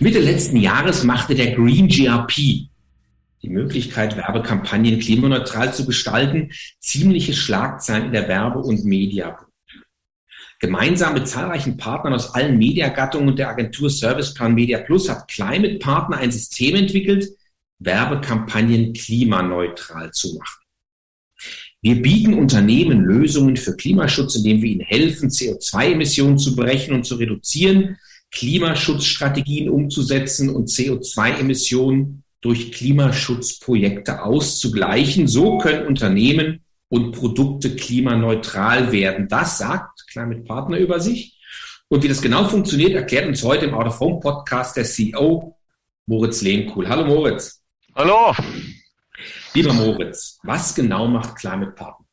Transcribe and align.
Mitte 0.00 0.20
letzten 0.20 0.58
Jahres 0.58 1.02
machte 1.02 1.34
der 1.34 1.56
Green 1.56 1.88
GRP, 1.88 2.68
die 3.42 3.48
Möglichkeit, 3.48 4.16
Werbekampagnen 4.16 5.00
klimaneutral 5.00 5.74
zu 5.74 5.86
gestalten, 5.86 6.52
ziemliche 6.78 7.34
Schlagzeilen 7.34 8.06
in 8.06 8.12
der 8.12 8.28
Werbe- 8.28 8.60
und 8.60 8.84
Media. 8.84 9.36
Gemeinsam 10.60 11.14
mit 11.14 11.26
zahlreichen 11.26 11.76
Partnern 11.76 12.14
aus 12.14 12.32
allen 12.32 12.58
Mediagattungen 12.58 13.28
und 13.28 13.40
der 13.40 13.48
Agentur 13.48 13.90
Serviceplan 13.90 14.54
Media 14.54 14.78
Plus 14.78 15.08
hat 15.08 15.26
Climate 15.26 15.78
Partner 15.78 16.18
ein 16.18 16.30
System 16.30 16.76
entwickelt, 16.76 17.28
Werbekampagnen 17.80 18.92
klimaneutral 18.92 20.12
zu 20.12 20.36
machen. 20.36 20.62
Wir 21.80 22.00
bieten 22.00 22.34
Unternehmen 22.34 23.00
Lösungen 23.00 23.56
für 23.56 23.74
Klimaschutz, 23.74 24.36
indem 24.36 24.62
wir 24.62 24.70
ihnen 24.70 24.80
helfen, 24.80 25.28
CO2-Emissionen 25.28 26.38
zu 26.38 26.54
berechnen 26.54 26.98
und 26.98 27.04
zu 27.04 27.16
reduzieren, 27.16 27.98
Klimaschutzstrategien 28.30 29.68
umzusetzen 29.68 30.50
und 30.50 30.68
CO2-Emissionen 30.68 32.24
durch 32.40 32.72
Klimaschutzprojekte 32.72 34.22
auszugleichen. 34.22 35.26
So 35.26 35.58
können 35.58 35.86
Unternehmen 35.86 36.60
und 36.88 37.12
Produkte 37.12 37.74
klimaneutral 37.76 38.92
werden. 38.92 39.28
Das 39.28 39.58
sagt 39.58 40.06
Climate 40.10 40.42
Partner 40.42 40.78
über 40.78 41.00
sich. 41.00 41.38
Und 41.88 42.02
wie 42.02 42.08
das 42.08 42.20
genau 42.20 42.46
funktioniert, 42.46 42.92
erklärt 42.92 43.26
uns 43.26 43.42
heute 43.42 43.66
im 43.66 43.74
Out 43.74 43.86
of 43.86 44.00
Home 44.00 44.20
Podcast 44.20 44.76
der 44.76 44.84
CEO 44.84 45.56
Moritz 46.06 46.42
Lehmkuhl. 46.42 46.88
Hallo 46.88 47.06
Moritz. 47.06 47.62
Hallo. 47.94 48.34
Lieber 49.54 49.72
Moritz, 49.72 50.38
was 50.42 50.74
genau 50.74 51.08
macht 51.08 51.36
Climate 51.36 51.72
Partner? 51.72 52.07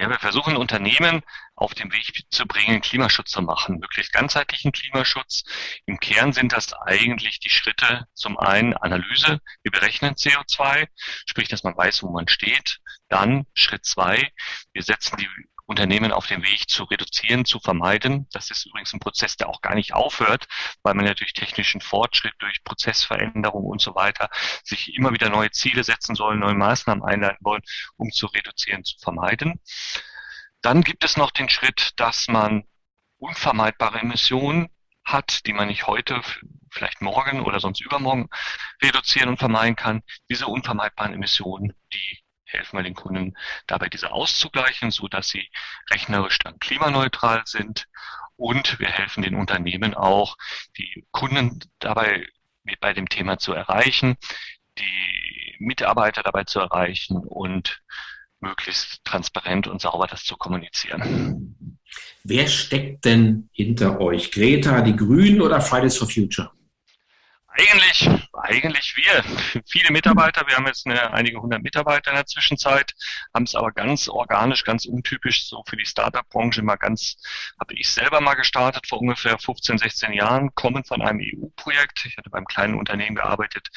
Ja, 0.00 0.08
wir 0.08 0.18
versuchen 0.18 0.56
Unternehmen 0.56 1.20
auf 1.54 1.74
den 1.74 1.92
Weg 1.92 2.10
zu 2.30 2.46
bringen, 2.46 2.80
Klimaschutz 2.80 3.32
zu 3.32 3.42
machen, 3.42 3.80
möglichst 3.80 4.14
ganzheitlichen 4.14 4.72
Klimaschutz. 4.72 5.44
Im 5.84 6.00
Kern 6.00 6.32
sind 6.32 6.54
das 6.54 6.72
eigentlich 6.72 7.38
die 7.38 7.50
Schritte 7.50 8.06
zum 8.14 8.38
einen 8.38 8.74
Analyse, 8.78 9.42
wir 9.62 9.70
berechnen 9.70 10.14
CO2, 10.14 10.88
sprich, 11.26 11.48
dass 11.48 11.64
man 11.64 11.76
weiß, 11.76 12.02
wo 12.02 12.10
man 12.10 12.28
steht. 12.28 12.78
Dann 13.10 13.44
Schritt 13.52 13.84
zwei, 13.84 14.32
wir 14.72 14.82
setzen 14.82 15.18
die 15.18 15.28
Unternehmen 15.70 16.10
auf 16.10 16.26
den 16.26 16.42
Weg 16.42 16.68
zu 16.68 16.82
reduzieren, 16.82 17.44
zu 17.44 17.60
vermeiden. 17.60 18.26
Das 18.32 18.50
ist 18.50 18.66
übrigens 18.66 18.92
ein 18.92 18.98
Prozess, 18.98 19.36
der 19.36 19.48
auch 19.48 19.62
gar 19.62 19.76
nicht 19.76 19.94
aufhört, 19.94 20.48
weil 20.82 20.94
man 20.94 21.06
ja 21.06 21.14
durch 21.14 21.32
technischen 21.32 21.80
Fortschritt, 21.80 22.34
durch 22.40 22.64
Prozessveränderung 22.64 23.64
und 23.64 23.80
so 23.80 23.94
weiter 23.94 24.30
sich 24.64 24.92
immer 24.96 25.12
wieder 25.12 25.30
neue 25.30 25.52
Ziele 25.52 25.84
setzen 25.84 26.16
soll, 26.16 26.36
neue 26.36 26.56
Maßnahmen 26.56 27.04
einleiten 27.04 27.44
wollen, 27.44 27.62
um 27.96 28.10
zu 28.10 28.26
reduzieren, 28.26 28.82
zu 28.82 28.98
vermeiden. 28.98 29.60
Dann 30.60 30.82
gibt 30.82 31.04
es 31.04 31.16
noch 31.16 31.30
den 31.30 31.48
Schritt, 31.48 31.92
dass 31.96 32.26
man 32.26 32.64
unvermeidbare 33.18 34.00
Emissionen 34.00 34.70
hat, 35.04 35.46
die 35.46 35.52
man 35.52 35.68
nicht 35.68 35.86
heute, 35.86 36.20
vielleicht 36.72 37.00
morgen 37.00 37.42
oder 37.42 37.60
sonst 37.60 37.80
übermorgen 37.80 38.28
reduzieren 38.82 39.28
und 39.28 39.38
vermeiden 39.38 39.76
kann. 39.76 40.02
Diese 40.28 40.48
unvermeidbaren 40.48 41.14
Emissionen, 41.14 41.74
die 41.92 42.18
helfen 42.50 42.78
wir 42.78 42.82
den 42.82 42.94
Kunden 42.94 43.36
dabei, 43.66 43.88
diese 43.88 44.12
auszugleichen, 44.12 44.90
so 44.90 45.08
dass 45.08 45.28
sie 45.28 45.48
rechnerisch 45.90 46.38
dann 46.38 46.58
klimaneutral 46.58 47.42
sind. 47.44 47.86
Und 48.36 48.78
wir 48.78 48.88
helfen 48.88 49.22
den 49.22 49.34
Unternehmen 49.34 49.94
auch, 49.94 50.36
die 50.78 51.06
Kunden 51.10 51.60
dabei 51.78 52.26
bei 52.80 52.92
dem 52.92 53.08
Thema 53.08 53.38
zu 53.38 53.52
erreichen, 53.52 54.16
die 54.78 55.56
Mitarbeiter 55.58 56.22
dabei 56.22 56.44
zu 56.44 56.60
erreichen 56.60 57.16
und 57.16 57.82
möglichst 58.40 59.04
transparent 59.04 59.66
und 59.66 59.80
sauber 59.80 60.06
das 60.06 60.24
zu 60.24 60.36
kommunizieren. 60.36 61.78
Wer 62.24 62.48
steckt 62.48 63.04
denn 63.04 63.48
hinter 63.52 64.00
euch? 64.00 64.30
Greta, 64.30 64.80
die 64.80 64.96
Grünen 64.96 65.42
oder 65.42 65.60
Fridays 65.60 65.96
for 65.96 66.08
Future? 66.08 66.50
Eigentlich, 67.48 68.08
eigentlich 68.42 68.96
wir. 68.96 69.62
Viele 69.66 69.90
Mitarbeiter, 69.92 70.46
wir 70.46 70.56
haben 70.56 70.66
jetzt 70.66 70.86
eine, 70.86 71.12
einige 71.12 71.40
hundert 71.40 71.62
Mitarbeiter 71.62 72.10
in 72.10 72.16
der 72.16 72.26
Zwischenzeit, 72.26 72.94
haben 73.34 73.44
es 73.44 73.54
aber 73.54 73.72
ganz 73.72 74.08
organisch, 74.08 74.64
ganz 74.64 74.86
untypisch 74.86 75.46
so 75.46 75.62
für 75.68 75.76
die 75.76 75.86
Startup-Branche 75.86 76.62
mal 76.62 76.76
ganz, 76.76 77.16
habe 77.58 77.74
ich 77.74 77.90
selber 77.90 78.20
mal 78.20 78.34
gestartet 78.34 78.86
vor 78.86 79.00
ungefähr 79.00 79.38
15, 79.38 79.78
16 79.78 80.12
Jahren, 80.12 80.54
kommen 80.54 80.84
von 80.84 81.02
einem 81.02 81.20
EU-Projekt. 81.20 82.04
Ich 82.06 82.16
hatte 82.16 82.30
beim 82.30 82.44
kleinen 82.44 82.74
Unternehmen 82.74 83.16
gearbeitet. 83.16 83.68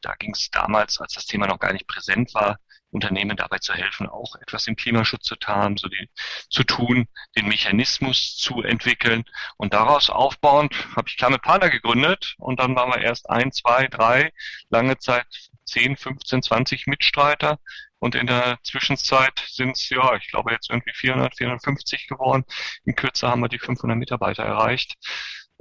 Da 0.00 0.14
ging 0.14 0.32
es 0.32 0.50
damals, 0.50 1.00
als 1.00 1.14
das 1.14 1.26
Thema 1.26 1.46
noch 1.46 1.58
gar 1.58 1.72
nicht 1.72 1.86
präsent 1.86 2.34
war, 2.34 2.58
Unternehmen 2.94 3.36
dabei 3.36 3.58
zu 3.58 3.74
helfen, 3.74 4.08
auch 4.08 4.36
etwas 4.36 4.66
im 4.66 4.76
Klimaschutz 4.76 5.24
zu 5.24 5.36
tun, 5.36 5.76
so 5.76 5.88
die, 5.88 6.08
zu 6.48 6.64
tun, 6.64 7.08
den 7.36 7.48
Mechanismus 7.48 8.36
zu 8.36 8.62
entwickeln. 8.62 9.24
Und 9.56 9.74
daraus 9.74 10.10
aufbauend 10.10 10.74
habe 10.96 11.08
ich 11.08 11.16
Climate 11.16 11.42
Partner 11.42 11.70
gegründet 11.70 12.34
und 12.38 12.60
dann 12.60 12.76
waren 12.76 12.90
wir 12.90 13.00
erst 13.00 13.28
ein, 13.28 13.52
zwei, 13.52 13.88
drei, 13.88 14.32
lange 14.70 14.98
Zeit 14.98 15.26
10, 15.66 15.96
15, 15.96 16.42
20 16.42 16.86
Mitstreiter. 16.86 17.58
Und 17.98 18.14
in 18.14 18.26
der 18.26 18.58
Zwischenzeit 18.62 19.42
sind 19.48 19.76
es, 19.76 19.88
ja, 19.88 20.14
ich 20.16 20.28
glaube 20.28 20.52
jetzt 20.52 20.70
irgendwie 20.70 20.92
400, 20.92 21.36
450 21.36 22.06
geworden. 22.06 22.44
In 22.84 22.94
Kürze 22.94 23.28
haben 23.28 23.40
wir 23.40 23.48
die 23.48 23.58
500 23.58 23.96
Mitarbeiter 23.96 24.44
erreicht. 24.44 24.94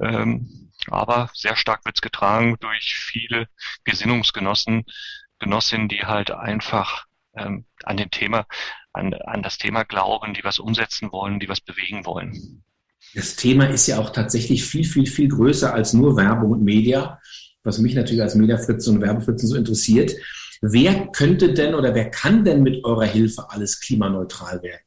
Ähm, 0.02 0.72
aber 0.88 1.30
sehr 1.34 1.56
stark 1.56 1.86
wird 1.86 1.98
es 1.98 2.02
getragen 2.02 2.58
durch 2.60 2.96
viele 2.96 3.48
Gesinnungsgenossen, 3.86 4.86
Genossinnen, 5.40 5.88
die 5.88 6.06
halt 6.06 6.32
einfach 6.32 7.06
ähm, 7.36 7.66
an 7.84 7.98
dem 7.98 8.12
Thema, 8.12 8.46
an, 8.94 9.14
an 9.14 9.42
das 9.42 9.58
Thema 9.58 9.84
glauben, 9.84 10.34
die 10.34 10.44
was 10.44 10.60
umsetzen 10.60 11.12
wollen, 11.12 11.40
die 11.40 11.50
was 11.50 11.62
bewegen 11.62 12.06
wollen. 12.06 12.64
Das 13.14 13.36
Thema 13.36 13.66
ist 13.66 13.88
ja 13.88 14.00
auch 14.00 14.12
tatsächlich 14.12 14.66
viel, 14.66 14.84
viel, 14.84 15.06
viel 15.06 15.28
größer 15.28 15.74
als 15.74 15.94
nur 15.94 16.16
Werbung 16.16 16.52
und 16.52 16.64
Media, 16.64 17.20
was 17.64 17.78
mich 17.78 17.96
natürlich 17.96 18.22
als 18.22 18.36
Mediafritz 18.36 18.88
und 18.88 19.02
Werbefritzen 19.02 19.48
so 19.48 19.56
interessiert. 19.56 20.14
Wer 20.62 21.08
könnte 21.08 21.54
denn 21.54 21.76
oder 21.76 21.94
wer 21.94 22.10
kann 22.10 22.46
denn 22.46 22.64
mit 22.64 22.86
eurer 22.86 23.06
Hilfe 23.06 23.50
alles 23.50 23.80
klimaneutral 23.80 24.64
werden? 24.64 24.82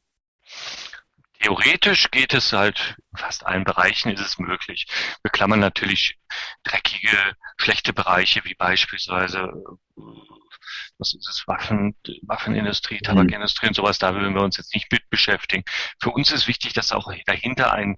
Theoretisch 1.39 2.09
geht 2.11 2.33
es 2.33 2.51
halt, 2.51 2.95
in 3.11 3.17
fast 3.17 3.45
allen 3.45 3.63
Bereichen 3.63 4.09
ist 4.09 4.21
es 4.21 4.39
möglich. 4.39 4.87
Wir 5.21 5.31
klammern 5.31 5.59
natürlich 5.59 6.17
dreckige, 6.63 7.15
schlechte 7.57 7.93
Bereiche, 7.93 8.43
wie 8.45 8.55
beispielsweise 8.55 9.51
was 10.99 11.13
ist 11.13 11.27
es, 11.29 11.47
Waffen, 11.47 11.95
Waffenindustrie, 12.23 12.99
Tabakindustrie 12.99 13.67
und 13.67 13.75
sowas, 13.75 13.99
da 13.99 14.13
würden 14.13 14.33
wir 14.33 14.41
uns 14.41 14.57
jetzt 14.57 14.73
nicht 14.73 14.91
mit 14.91 15.09
beschäftigen. 15.09 15.63
Für 16.01 16.11
uns 16.11 16.31
ist 16.31 16.47
wichtig, 16.47 16.73
dass 16.73 16.91
auch 16.91 17.11
dahinter 17.25 17.73
ein, 17.73 17.97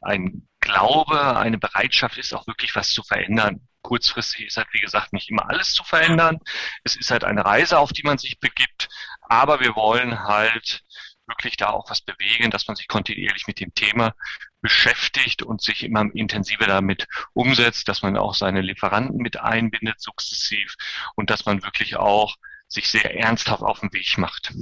ein 0.00 0.48
Glaube, 0.60 1.36
eine 1.36 1.58
Bereitschaft 1.58 2.18
ist, 2.18 2.34
auch 2.34 2.46
wirklich 2.46 2.74
was 2.74 2.90
zu 2.90 3.02
verändern. 3.02 3.60
Kurzfristig 3.82 4.46
ist 4.46 4.56
halt, 4.56 4.68
wie 4.72 4.80
gesagt, 4.80 5.12
nicht 5.12 5.30
immer 5.30 5.48
alles 5.48 5.72
zu 5.72 5.84
verändern. 5.84 6.38
Es 6.84 6.96
ist 6.96 7.10
halt 7.10 7.24
eine 7.24 7.44
Reise, 7.44 7.78
auf 7.78 7.92
die 7.92 8.02
man 8.02 8.18
sich 8.18 8.38
begibt, 8.38 8.88
aber 9.22 9.60
wir 9.60 9.76
wollen 9.76 10.24
halt 10.24 10.82
wirklich 11.26 11.56
da 11.56 11.70
auch 11.70 11.90
was 11.90 12.00
bewegen, 12.00 12.50
dass 12.50 12.66
man 12.66 12.76
sich 12.76 12.88
kontinuierlich 12.88 13.46
mit 13.46 13.60
dem 13.60 13.74
Thema 13.74 14.14
beschäftigt 14.60 15.42
und 15.42 15.62
sich 15.62 15.84
immer 15.84 16.04
intensiver 16.14 16.66
damit 16.66 17.06
umsetzt, 17.32 17.88
dass 17.88 18.02
man 18.02 18.16
auch 18.16 18.34
seine 18.34 18.60
Lieferanten 18.60 19.18
mit 19.18 19.40
einbindet 19.40 20.00
sukzessiv 20.00 20.74
und 21.14 21.30
dass 21.30 21.46
man 21.46 21.62
wirklich 21.62 21.96
auch 21.96 22.36
sich 22.66 22.88
sehr 22.88 23.16
ernsthaft 23.18 23.62
auf 23.62 23.80
den 23.80 23.92
Weg 23.92 24.18
macht. 24.18 24.52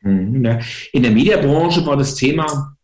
Mhm, 0.00 0.60
In 0.92 1.02
der 1.02 1.12
Mediabranche 1.12 1.86
war 1.86 1.96
das 1.96 2.14
Thema, 2.14 2.76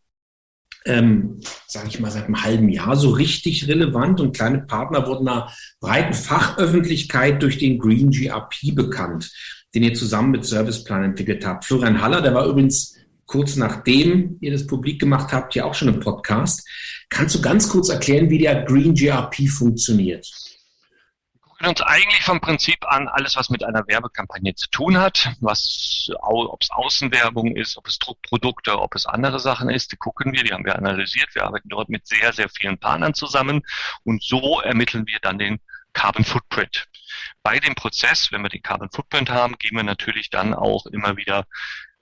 ähm, 0.84 1.40
sage 1.66 1.88
ich 1.88 2.00
mal, 2.00 2.10
seit 2.10 2.24
einem 2.24 2.42
halben 2.42 2.68
Jahr 2.68 2.96
so 2.96 3.10
richtig 3.10 3.68
relevant 3.68 4.20
und 4.20 4.34
kleine 4.34 4.62
Partner 4.62 5.06
wurden 5.06 5.28
einer 5.28 5.52
breiten 5.80 6.14
Fachöffentlichkeit 6.14 7.42
durch 7.42 7.58
den 7.58 7.78
Green 7.78 8.10
GRP 8.10 8.74
bekannt, 8.74 9.30
den 9.74 9.82
ihr 9.82 9.94
zusammen 9.94 10.30
mit 10.30 10.44
Serviceplan 10.44 11.04
entwickelt 11.04 11.44
habt. 11.46 11.64
Florian 11.64 12.00
Haller, 12.00 12.22
der 12.22 12.34
war 12.34 12.46
übrigens 12.46 12.96
kurz 13.32 13.56
nachdem 13.56 14.36
ihr 14.42 14.52
das 14.52 14.66
publik 14.66 15.00
gemacht 15.00 15.32
habt, 15.32 15.54
ja 15.54 15.64
auch 15.64 15.72
schon 15.72 15.88
im 15.88 16.00
Podcast. 16.00 16.68
Kannst 17.08 17.34
du 17.34 17.40
ganz 17.40 17.66
kurz 17.66 17.88
erklären, 17.88 18.28
wie 18.28 18.36
der 18.36 18.64
Green 18.64 18.94
GRP 18.94 19.48
funktioniert? 19.48 20.30
Wir 21.32 21.40
gucken 21.40 21.66
uns 21.68 21.80
eigentlich 21.80 22.22
vom 22.24 22.42
Prinzip 22.42 22.84
an 22.86 23.08
alles, 23.08 23.34
was 23.36 23.48
mit 23.48 23.64
einer 23.64 23.86
Werbekampagne 23.88 24.54
zu 24.54 24.68
tun 24.68 24.98
hat, 24.98 25.32
was, 25.40 26.10
ob 26.20 26.60
es 26.60 26.70
Außenwerbung 26.72 27.56
ist, 27.56 27.78
ob 27.78 27.88
es 27.88 27.98
Druckprodukte, 27.98 28.78
ob 28.78 28.94
es 28.94 29.06
andere 29.06 29.40
Sachen 29.40 29.70
ist, 29.70 29.92
die 29.92 29.96
gucken 29.96 30.34
wir, 30.34 30.44
die 30.44 30.52
haben 30.52 30.66
wir 30.66 30.76
analysiert. 30.76 31.34
Wir 31.34 31.44
arbeiten 31.44 31.70
dort 31.70 31.88
mit 31.88 32.06
sehr, 32.06 32.34
sehr 32.34 32.50
vielen 32.50 32.76
Partnern 32.76 33.14
zusammen 33.14 33.62
und 34.04 34.22
so 34.22 34.60
ermitteln 34.60 35.06
wir 35.06 35.20
dann 35.22 35.38
den 35.38 35.58
Carbon 35.94 36.24
Footprint. 36.24 36.86
Bei 37.42 37.58
dem 37.58 37.74
Prozess, 37.76 38.30
wenn 38.30 38.42
wir 38.42 38.50
den 38.50 38.62
Carbon 38.62 38.90
Footprint 38.90 39.30
haben, 39.30 39.56
gehen 39.56 39.76
wir 39.76 39.84
natürlich 39.84 40.28
dann 40.28 40.52
auch 40.52 40.84
immer 40.84 41.16
wieder 41.16 41.46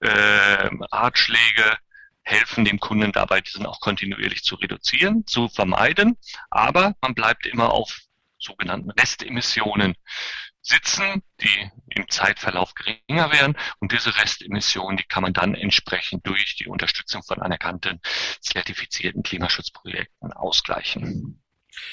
äh, 0.00 0.70
Ratschläge 0.93 1.79
helfen 2.23 2.64
dem 2.64 2.81
Kunden 2.81 3.12
dabei, 3.12 3.41
diesen 3.41 3.67
auch 3.67 3.81
kontinuierlich 3.81 4.43
zu 4.43 4.56
reduzieren, 4.56 5.26
zu 5.26 5.49
vermeiden. 5.49 6.17
Aber 6.50 6.94
man 7.00 7.14
bleibt 7.14 7.47
immer 7.47 7.73
auf 7.73 7.99
sogenannten 8.38 8.91
Restemissionen 8.91 9.94
sitzen, 10.62 11.23
die 11.41 11.70
im 11.88 12.08
Zeitverlauf 12.08 12.75
geringer 12.75 13.32
werden. 13.32 13.56
Und 13.81 13.93
diese 13.93 14.17
Restemissionen, 14.17 14.97
die 14.97 15.05
kann 15.05 15.23
man 15.23 15.32
dann 15.32 15.55
entsprechend 15.55 16.26
durch 16.26 16.56
die 16.56 16.69
Unterstützung 16.69 17.23
von 17.23 17.41
anerkannten, 17.41 18.00
zertifizierten 18.41 19.23
Klimaschutzprojekten 19.23 20.32
ausgleichen. 20.32 21.43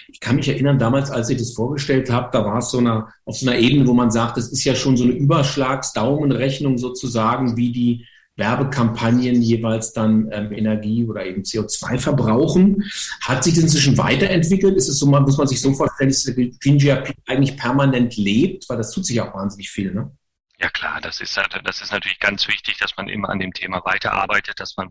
Ich 0.10 0.20
kann 0.20 0.38
mich 0.38 0.48
erinnern, 0.48 0.80
damals, 0.80 1.12
als 1.12 1.30
ich 1.30 1.38
das 1.38 1.54
vorgestellt 1.54 2.10
habe, 2.10 2.30
da 2.32 2.46
war 2.46 2.60
es 2.60 2.72
so 2.72 2.78
eine, 2.78 3.08
auf 3.26 3.38
so 3.38 3.50
einer 3.50 3.60
Ebene, 3.60 3.88
wo 3.88 3.94
man 3.94 4.12
sagt, 4.12 4.38
das 4.38 4.50
ist 4.50 4.64
ja 4.64 4.76
schon 4.76 4.98
so 4.98 5.04
eine 5.04 5.14
Überschlagsdaumenrechnung 5.14 6.78
sozusagen, 6.78 7.58
wie 7.58 7.72
die 7.72 8.06
Werbekampagnen 8.38 9.42
jeweils 9.42 9.94
dann 9.94 10.30
ähm, 10.32 10.52
Energie 10.54 11.06
oder 11.06 11.26
eben 11.26 11.42
CO2 11.42 11.98
verbrauchen. 11.98 12.84
Hat 13.22 13.44
sich 13.44 13.56
das 13.56 13.64
inzwischen 13.64 13.98
weiterentwickelt? 13.98 14.78
Ist 14.78 14.88
es 14.88 15.00
so, 15.00 15.08
muss 15.08 15.38
man 15.38 15.48
sich 15.48 15.60
so 15.60 15.74
vorstellen, 15.74 16.10
dass 16.10 16.24
Green 16.26 16.78
GRP 16.78 17.14
eigentlich 17.26 17.58
permanent 17.58 18.16
lebt? 18.16 18.70
Weil 18.70 18.78
das 18.78 18.92
tut 18.92 19.06
sich 19.06 19.20
auch 19.20 19.34
wahnsinnig 19.34 19.70
viel, 19.70 19.94
ne? 19.94 20.12
Ja 20.60 20.70
klar, 20.70 21.00
das 21.02 21.22
ist, 21.22 21.38
das 21.38 21.82
ist 21.82 21.92
natürlich 21.92 22.20
ganz 22.20 22.48
wichtig, 22.48 22.80
dass 22.80 22.98
man 22.98 23.10
immer 23.10 23.30
an 23.30 23.38
dem 23.38 23.54
Thema 23.54 23.84
weiterarbeitet, 23.86 24.60
dass 24.60 24.76
man 24.76 24.90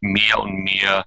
mehr 0.00 0.40
und 0.40 0.62
mehr 0.62 1.04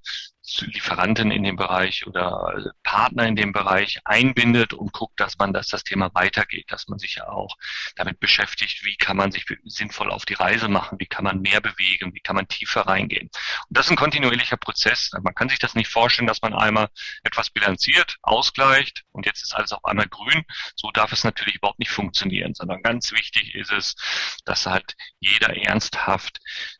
Lieferanten 0.62 1.31
in 1.31 1.44
dem 1.44 1.56
Bereich 1.56 2.06
oder 2.07 2.71
Partner 2.83 3.25
in 3.27 3.36
dem 3.36 3.51
Bereich 3.51 4.00
einbindet 4.06 4.74
und 4.74 4.94
guckt, 4.94 5.19
dass 5.19 5.38
man, 5.38 5.53
dass 5.53 5.68
das 5.68 5.83
Thema 5.83 6.13
weitergeht, 6.13 6.65
dass 6.69 6.88
man 6.88 7.00
sich 7.00 7.15
ja 7.15 7.27
auch 7.27 7.57
damit 7.95 8.19
beschäftigt, 8.19 8.83
wie 8.86 8.95
kann 8.95 9.18
man 9.18 9.31
sich 9.31 9.45
sinnvoll 9.63 10.12
auf 10.12 10.25
die 10.25 10.36
Reise 10.36 10.68
machen, 10.68 11.00
wie 11.00 11.07
kann 11.07 11.24
man 11.24 11.42
mehr 11.42 11.62
bewegen, 11.62 12.13
wie 12.13 12.19
kann 12.19 12.36
man 12.36 12.47
tiefer 12.47 12.81
reingehen. 12.81 13.30
Und 13.69 13.77
das 13.77 13.88
ist 13.88 13.92
ein 13.92 13.97
kontinuierlicher 13.97 14.57
Prozess. 14.57 15.12
Man 15.21 15.36
kann 15.36 15.50
sich 15.50 15.59
das 15.59 15.75
nicht 15.75 15.89
vorstellen, 15.89 16.27
dass 16.27 16.42
man 16.42 16.53
einmal 16.53 16.89
etwas 17.24 17.50
bilanziert, 17.50 18.18
ausgleicht 18.21 19.03
und 19.12 19.25
jetzt 19.25 19.44
ist 19.44 19.56
alles 19.56 19.71
auf 19.71 19.83
einmal 19.86 20.07
grün. 20.07 20.44
So 20.75 20.92
darf 20.92 21.12
es 21.12 21.24
natürlich 21.24 21.56
überhaupt 21.56 21.80
nicht 21.80 21.92
funktionieren, 21.92 22.53
sondern 22.53 22.83
ganz 22.83 23.12
wichtig 23.12 23.56
ist 23.56 23.71
es, 23.71 23.95
dass 24.45 24.65
halt 24.65 24.95
jeder 25.19 25.56
ernsthaft 25.56 26.39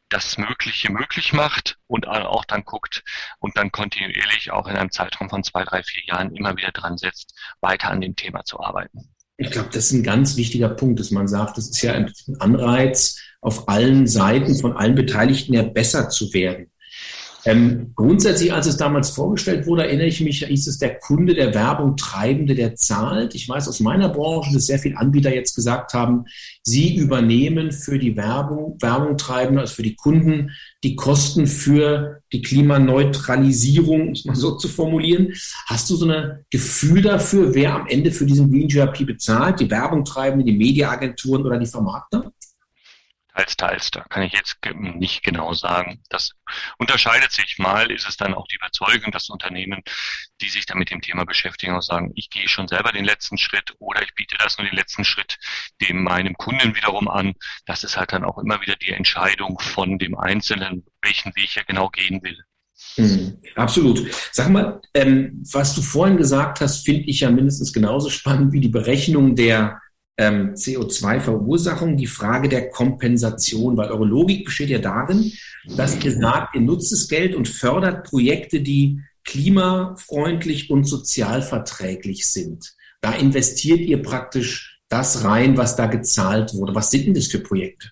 das 0.10 0.38
Mögliche 0.38 0.92
möglich 0.92 1.34
macht 1.34 1.78
und 1.88 2.08
auch 2.08 2.46
dann 2.46 2.64
guckt 2.64 3.04
und 3.40 3.58
dann 3.58 3.72
kontinuierlich 3.72 4.52
auch 4.52 4.68
in 4.68 4.76
einem 4.76 4.92
Zeitraum 4.92 5.30
von 5.30 5.44
zwei, 5.44 5.64
drei, 5.64 5.84
vier 5.84 6.04
Jahren 6.06 6.36
immer 6.36 6.56
wieder 6.58 6.72
dran 6.72 6.98
setzt, 6.98 7.34
weiter 7.62 7.90
an 7.90 8.02
dem 8.02 8.16
Thema 8.16 8.44
zu 8.44 8.60
arbeiten. 8.60 9.10
Ich 9.38 9.52
glaube, 9.52 9.70
das 9.70 9.86
ist 9.86 9.92
ein 9.92 10.04
ganz 10.04 10.38
wichtiger 10.38 10.70
Punkt, 10.70 11.00
dass 11.00 11.12
man 11.12 11.28
sagt, 11.28 11.58
das 11.58 11.70
ist 11.70 11.82
ja 11.82 11.94
ein 11.94 12.14
Anreiz 12.40 13.20
auf 13.42 13.68
allen 13.68 14.08
Seiten 14.08 14.56
von 14.56 14.78
allen 14.78 14.96
Beteiligten 14.96 15.54
ja 15.54 15.64
besser 15.64 16.10
zu 16.10 16.34
werden. 16.34 16.72
Ähm, 17.48 17.92
grundsätzlich, 17.94 18.52
als 18.52 18.66
es 18.66 18.78
damals 18.78 19.12
vorgestellt 19.12 19.68
wurde, 19.68 19.84
erinnere 19.84 20.08
ich 20.08 20.20
mich, 20.20 20.44
hieß 20.44 20.66
es, 20.66 20.80
der 20.80 20.98
Kunde 20.98 21.36
der 21.36 21.54
Werbung 21.54 21.96
Treibende, 21.96 22.56
der 22.56 22.76
zahlt. 22.76 23.36
Ich 23.36 23.48
weiß 23.48 23.68
aus 23.68 23.80
meiner 23.82 24.10
Branche, 24.10 24.52
dass 24.52 24.66
sehr 24.66 24.80
viele 24.80 24.98
Anbieter 24.98 25.34
jetzt 25.34 25.54
gesagt 25.54 25.94
haben, 25.94 26.26
sie 26.64 26.96
übernehmen 26.96 27.72
für 27.72 28.00
die 28.00 28.18
Werbung, 28.18 28.78
Werbung 28.82 29.16
Treibende, 29.18 29.62
also 29.62 29.76
für 29.76 29.84
die 29.84 29.96
Kunden, 29.96 30.52
die 30.84 30.96
Kosten 30.96 31.46
für 31.46 32.22
die 32.34 32.42
Klimaneutralisierung, 32.42 34.08
um 34.08 34.14
es 34.14 34.26
mal 34.26 34.36
so 34.36 34.58
zu 34.58 34.68
formulieren. 34.68 35.32
Hast 35.68 35.88
du 35.92 35.98
so 35.98 36.10
ein 36.10 36.46
Gefühl 36.50 37.04
dafür, 37.04 37.54
wer 37.54 37.76
am 37.76 37.86
Ende 37.86 38.12
für 38.12 38.26
diesen 38.26 38.50
Green 38.50 38.68
GRP 38.68 39.06
bezahlt? 39.06 39.60
Die 39.60 39.70
Werbung 39.70 40.04
Treibende, 40.04 40.46
die 40.46 40.58
Mediaagenturen 40.58 41.46
oder 41.46 41.60
die 41.60 41.68
Vermarkter? 41.68 42.32
Teils, 43.36 43.58
teils. 43.58 43.92
Da 43.92 44.02
kann 44.04 44.24
ich 44.24 44.32
jetzt 44.32 44.58
nicht 44.86 45.24
genau 45.24 45.54
sagen. 45.54 46.02
Das 46.10 46.32
unterscheidet 46.78 47.32
sich. 47.32 47.58
Mal 47.58 47.92
ist 47.92 48.08
es 48.08 48.16
dann 48.16 48.34
auch 48.34 48.48
die 48.48 48.56
Überzeugung, 48.56 49.12
dass 49.12 49.30
Unternehmen, 49.30 49.82
die 50.42 50.50
sich 50.50 50.66
dann 50.66 50.78
mit 50.78 50.90
dem 50.90 51.02
Thema 51.02 51.26
beschäftigen, 51.26 51.76
auch 51.76 51.82
sagen, 51.82 52.12
ich 52.16 52.30
gehe 52.30 52.48
schon 52.48 52.68
selber 52.68 52.94
den 52.94 53.04
letzten 53.04 53.38
Schritt 53.38 53.74
oder 53.80 54.02
ich 54.04 54.14
biete 54.16 54.38
das 54.38 54.58
nur 54.58 54.68
den 54.68 54.76
letzten 54.76 55.04
Schritt 55.04 55.38
dem 55.82 56.04
meinem 56.04 56.36
Kunden 56.36 56.76
wiederum 56.76 57.10
an. 57.10 57.34
Das 57.66 57.84
ist 57.84 57.98
halt 57.98 58.14
dann 58.14 58.24
auch 58.24 58.38
immer 58.38 58.62
wieder 58.62 58.76
die 58.78 58.92
Entscheidung 58.92 59.60
von 59.60 60.00
dem 60.00 60.18
Einzelnen, 60.18 60.86
welchen 61.02 61.36
Weg 61.36 61.58
er 61.58 61.66
genau 61.66 61.90
gehen 61.90 62.24
will. 62.24 62.42
Mhm, 62.98 63.38
absolut. 63.56 64.02
Sag 64.32 64.50
mal, 64.50 64.82
ähm, 64.94 65.44
was 65.52 65.76
du 65.76 65.82
vorhin 65.82 66.18
gesagt 66.18 66.62
hast, 66.62 66.86
finde 66.86 67.04
ich 67.04 67.22
ja 67.22 67.32
mindestens 67.32 67.74
genauso 67.74 68.10
spannend 68.10 68.54
wie 68.54 68.62
die 68.62 68.70
Berechnung 68.70 69.36
der 69.36 69.82
ähm, 70.18 70.54
CO2-Verursachung 70.54 71.98
die 71.98 72.08
Frage 72.08 72.50
der 72.50 72.70
Kompensation, 72.70 73.76
weil 73.78 73.90
eure 73.90 74.06
Logik 74.06 74.46
besteht 74.46 74.70
ja 74.70 74.80
darin, 74.80 75.32
dass 75.76 76.02
ihr 76.04 76.14
sagt, 76.14 76.56
ihr 76.56 76.62
nutzt 76.62 76.92
das 76.92 77.08
Geld 77.08 77.36
und 77.36 77.48
fördert 77.48 78.08
Projekte, 78.08 78.62
die 78.62 79.02
klimafreundlich 79.26 80.70
und 80.70 80.86
sozialverträglich 80.86 82.32
sind. 82.32 82.74
Da 83.02 83.12
investiert 83.14 83.82
ihr 83.82 84.02
praktisch 84.02 84.80
das 84.88 85.24
rein, 85.24 85.58
was 85.58 85.76
da 85.76 85.88
gezahlt 85.88 86.54
wurde. 86.54 86.76
Was 86.76 86.92
sind 86.92 87.08
denn 87.08 87.14
das 87.14 87.28
für 87.28 87.40
Projekte? 87.40 87.92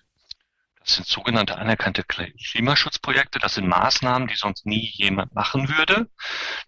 Das 0.80 0.96
sind 0.96 1.06
sogenannte 1.06 1.56
anerkannte 1.56 2.04
Klimaschutzprojekte. 2.04 3.38
Das 3.38 3.54
sind 3.54 3.66
Maßnahmen, 3.66 4.28
die 4.28 4.36
sonst 4.36 4.66
nie 4.66 4.92
jemand 4.94 5.34
machen 5.34 5.68
würde. 5.68 6.08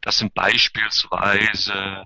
Das 0.00 0.18
sind 0.18 0.34
beispielsweise 0.34 2.04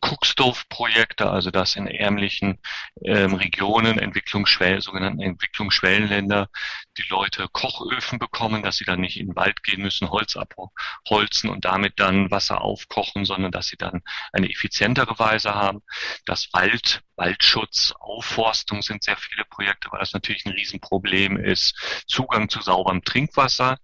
Cookstove-Projekte, 0.00 1.28
also 1.30 1.50
dass 1.50 1.76
in 1.76 1.86
ärmlichen 1.86 2.60
ähm, 3.04 3.34
Regionen, 3.34 3.98
Entwicklungsschwell, 3.98 4.80
sogenannten 4.80 5.20
Entwicklungsschwellenländer, 5.20 6.48
die 6.96 7.04
Leute 7.08 7.48
Kochöfen 7.52 8.18
bekommen, 8.18 8.62
dass 8.62 8.76
sie 8.76 8.84
dann 8.84 9.00
nicht 9.00 9.18
in 9.18 9.28
den 9.28 9.36
Wald 9.36 9.62
gehen 9.62 9.82
müssen, 9.82 10.10
Holz 10.10 10.36
abholzen 10.36 11.50
und 11.50 11.64
damit 11.64 11.94
dann 11.96 12.30
Wasser 12.30 12.60
aufkochen, 12.60 13.24
sondern 13.24 13.50
dass 13.50 13.68
sie 13.68 13.76
dann 13.76 14.02
eine 14.32 14.50
effizientere 14.50 15.18
Weise 15.18 15.54
haben. 15.54 15.80
Das 16.26 16.48
Wald, 16.52 17.02
Waldschutz, 17.16 17.92
Aufforstung 17.98 18.82
sind 18.82 19.02
sehr 19.02 19.16
viele 19.16 19.44
Projekte, 19.44 19.90
weil 19.90 20.00
das 20.00 20.12
natürlich 20.12 20.44
ein 20.46 20.52
Riesenproblem 20.52 21.36
ist. 21.36 22.04
Zugang 22.06 22.48
zu 22.48 22.60
sauberem 22.60 23.02
Trinkwasser. 23.02 23.78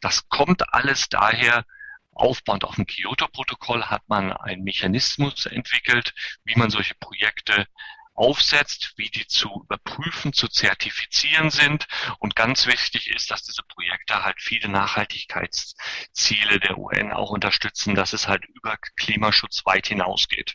Das 0.00 0.28
kommt 0.28 0.74
alles 0.74 1.08
daher, 1.08 1.64
Aufbauend 2.14 2.64
auf 2.64 2.76
dem 2.76 2.86
Kyoto-Protokoll 2.86 3.84
hat 3.86 4.02
man 4.08 4.32
einen 4.32 4.64
Mechanismus 4.64 5.46
entwickelt, 5.46 6.14
wie 6.44 6.56
man 6.56 6.70
solche 6.70 6.94
Projekte 6.94 7.66
aufsetzt, 8.14 8.92
wie 8.96 9.10
die 9.10 9.26
zu 9.26 9.62
überprüfen, 9.64 10.32
zu 10.32 10.48
zertifizieren 10.48 11.50
sind. 11.50 11.86
Und 12.18 12.36
ganz 12.36 12.66
wichtig 12.66 13.10
ist, 13.10 13.30
dass 13.30 13.42
diese 13.42 13.62
Projekte 13.62 14.24
halt 14.24 14.40
viele 14.40 14.68
Nachhaltigkeitsziele 14.68 16.60
der 16.60 16.78
UN 16.78 17.12
auch 17.12 17.30
unterstützen, 17.30 17.94
dass 17.94 18.12
es 18.12 18.28
halt 18.28 18.44
über 18.46 18.76
Klimaschutz 18.96 19.66
weit 19.66 19.88
hinausgeht. 19.88 20.54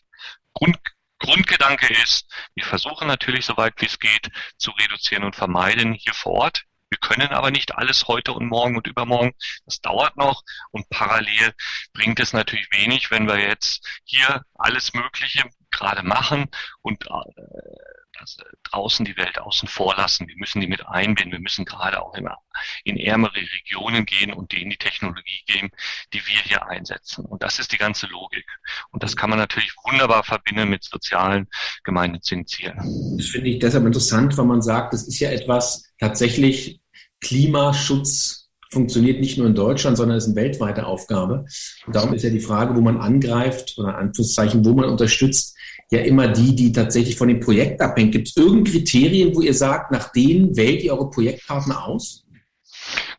Grund, 0.54 0.80
Grundgedanke 1.20 1.88
ist, 2.02 2.32
wir 2.56 2.64
versuchen 2.66 3.08
natürlich, 3.08 3.46
soweit 3.46 3.74
wie 3.82 3.88
es 3.88 4.00
geht, 4.00 4.32
zu 4.58 4.72
reduzieren 4.72 5.26
und 5.26 5.36
vermeiden 5.36 5.94
hier 5.94 6.14
vor 6.14 6.34
Ort. 6.34 6.64
Wir 6.90 6.98
können 6.98 7.30
aber 7.30 7.52
nicht 7.52 7.76
alles 7.76 8.08
heute 8.08 8.34
und 8.34 8.48
morgen 8.48 8.76
und 8.76 8.88
übermorgen. 8.88 9.34
Das 9.66 9.82
dauert 9.82 10.18
noch 10.18 10.44
und 10.72 10.90
parallel 10.90 11.54
bringt 11.94 12.20
es 12.20 12.34
natürlich 12.34 12.68
wenig, 12.72 13.12
wenn 13.12 13.28
wir 13.28 13.40
jetzt 13.40 13.86
hier 14.04 14.44
alles 14.56 14.94
Mögliche 14.94 15.44
gerade 15.72 16.04
machen 16.04 16.50
und 16.82 17.06
äh, 17.06 17.42
äh, 17.42 18.26
draußen 18.64 19.06
die 19.06 19.18
Welt 19.18 19.40
außen 19.40 19.68
vor 19.68 19.96
lassen. 19.96 20.28
Wir 20.28 20.36
müssen 20.38 20.62
die 20.62 20.68
mit 20.68 20.86
einbinden. 20.88 21.32
Wir 21.32 21.40
müssen 21.40 21.66
gerade 21.66 22.02
auch 22.02 22.14
immer 22.16 22.38
in 22.84 22.98
ärmere 22.98 23.36
Regionen 23.36 24.06
gehen 24.06 24.34
und 24.34 24.52
denen 24.52 24.70
die 24.70 24.78
Technologie 24.78 25.44
geben, 25.46 25.72
die 26.14 26.26
wir 26.26 26.42
hier 26.44 26.68
einsetzen. 26.68 27.26
Und 27.26 27.44
das 27.44 27.60
ist 27.60 27.72
die 27.72 27.78
ganze 27.78 28.08
Logik. 28.08 28.46
Und 28.92 29.04
das 29.04 29.16
kann 29.16 29.30
man 29.30 29.40
natürlich 29.40 29.74
wunderbar 29.84 30.24
verbinden 30.24 30.70
mit 30.70 30.84
sozialen 30.84 31.48
gemeinnützigen 31.84 32.46
Zielen. 32.46 33.18
Das 33.18 33.28
finde 33.28 33.50
ich 33.50 33.60
deshalb 33.60 33.86
interessant, 33.86 34.38
weil 34.38 34.46
man 34.46 34.62
sagt, 34.62 34.94
das 34.94 35.08
ist 35.08 35.20
ja 35.20 35.32
etwas 35.32 35.92
tatsächlich 36.00 36.79
Klimaschutz 37.22 38.50
funktioniert 38.72 39.20
nicht 39.20 39.38
nur 39.38 39.48
in 39.48 39.56
Deutschland, 39.56 39.98
sondern 39.98 40.18
ist 40.18 40.28
eine 40.28 40.36
weltweite 40.36 40.86
Aufgabe. 40.86 41.46
Und 41.88 41.96
darum 41.96 42.14
ist 42.14 42.24
ja 42.24 42.30
die 42.30 42.40
Frage, 42.40 42.76
wo 42.76 42.82
man 42.82 42.98
angreift 42.98 43.76
oder 43.78 43.98
Anführungszeichen, 43.98 44.64
wo 44.64 44.74
man 44.74 44.90
unterstützt, 44.90 45.56
ja 45.92 46.02
immer 46.02 46.28
die, 46.28 46.56
die 46.56 46.72
tatsächlich 46.72 47.16
von 47.16 47.30
dem 47.30 47.40
Projekt 47.40 47.82
abhängt. 47.82 48.12
Gibt 48.12 48.28
es 48.28 48.38
irgendeine 48.38 48.78
Kriterien, 48.78 49.36
wo 49.36 49.42
ihr 49.42 49.56
sagt, 49.56 49.92
nach 49.92 50.12
denen 50.12 50.56
wählt 50.56 50.84
ihr 50.84 50.94
eure 50.94 51.10
Projektpartner 51.10 51.84
aus? 51.84 52.24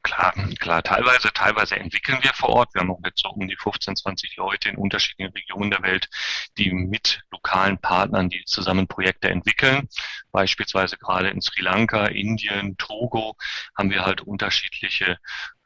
Klar, 0.02 0.33
klar, 0.59 0.83
teilweise, 0.83 1.30
teilweise 1.33 1.76
entwickeln 1.76 2.19
wir 2.23 2.33
vor 2.33 2.49
Ort. 2.50 2.75
Wir 2.75 2.80
haben 2.80 2.90
auch 2.90 3.00
jetzt 3.04 3.21
so 3.21 3.28
um 3.28 3.47
die 3.47 3.57
15, 3.57 3.97
20 3.97 4.37
Leute 4.37 4.71
in 4.71 4.76
unterschiedlichen 4.76 5.33
Regionen 5.33 5.71
der 5.71 5.83
Welt, 5.83 6.09
die 6.57 6.73
mit 6.73 7.21
lokalen 7.30 7.78
Partnern, 7.78 8.30
die 8.30 8.42
zusammen 8.47 8.88
Projekte 8.88 9.28
entwickeln. 9.28 9.88
Beispielsweise 10.33 10.97
gerade 10.97 11.28
in 11.28 11.42
Sri 11.42 11.61
Lanka, 11.61 12.07
Indien, 12.07 12.78
Togo 12.78 13.37
haben 13.76 13.90
wir 13.90 14.07
halt 14.07 14.23
unterschiedliche 14.23 15.19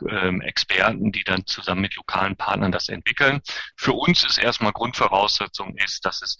ähm, 0.09 0.41
Experten, 0.41 1.12
die 1.12 1.23
dann 1.23 1.47
zusammen 1.47 1.83
mit 1.83 1.95
lokalen 1.95 2.37
Partnern 2.37 2.73
das 2.73 2.88
entwickeln. 2.88 3.41
Für 3.76 3.93
uns 3.93 4.25
ist 4.25 4.38
erstmal 4.38 4.73
Grundvoraussetzung 4.73 5.76
ist, 5.76 6.05
dass 6.05 6.23
es 6.23 6.38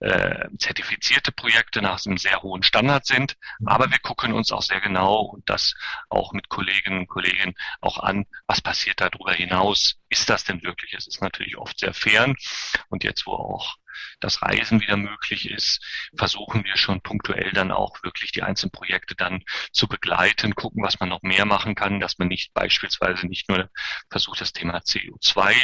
äh, 0.00 0.48
zertifizierte 0.58 1.30
Projekte 1.32 1.82
nach 1.82 2.04
einem 2.04 2.18
sehr 2.18 2.42
hohen 2.42 2.62
Standard 2.62 3.06
sind. 3.06 3.36
Aber 3.64 3.90
wir 3.90 3.98
gucken 3.98 4.32
uns 4.32 4.50
auch 4.50 4.62
sehr 4.62 4.80
genau 4.80 5.20
und 5.20 5.48
das 5.48 5.74
auch 6.08 6.32
mit 6.32 6.48
Kolleginnen 6.48 7.00
und 7.00 7.08
Kollegen 7.08 7.54
auch 7.80 7.98
an, 7.98 8.26
was 8.46 8.60
passiert 8.60 9.00
darüber 9.00 9.32
hinaus. 9.32 9.96
Ist 10.08 10.30
das 10.30 10.44
denn 10.44 10.62
wirklich? 10.62 10.94
Es 10.94 11.06
ist 11.06 11.20
natürlich 11.20 11.56
oft 11.56 11.78
sehr 11.78 11.94
fern. 11.94 12.34
Und 12.88 13.04
jetzt, 13.04 13.26
wo 13.26 13.32
auch 13.32 13.76
das 14.20 14.40
Reisen 14.42 14.80
wieder 14.80 14.96
möglich 14.96 15.50
ist, 15.50 15.84
versuchen 16.16 16.64
wir 16.64 16.76
schon 16.76 17.02
punktuell 17.02 17.52
dann 17.52 17.70
auch 17.70 18.02
wirklich 18.02 18.32
die 18.32 18.42
einzelnen 18.42 18.70
Projekte 18.72 19.14
dann 19.14 19.42
zu 19.72 19.88
begleiten, 19.88 20.54
gucken, 20.54 20.82
was 20.82 21.00
man 21.00 21.08
noch 21.08 21.22
mehr 21.22 21.44
machen 21.44 21.74
kann, 21.74 22.00
dass 22.00 22.18
man 22.18 22.28
nicht 22.28 22.54
beispielsweise 22.54 23.26
nicht 23.26 23.48
nur 23.48 23.68
versucht, 24.10 24.40
das 24.40 24.52
Thema 24.52 24.78
CO2 24.78 25.54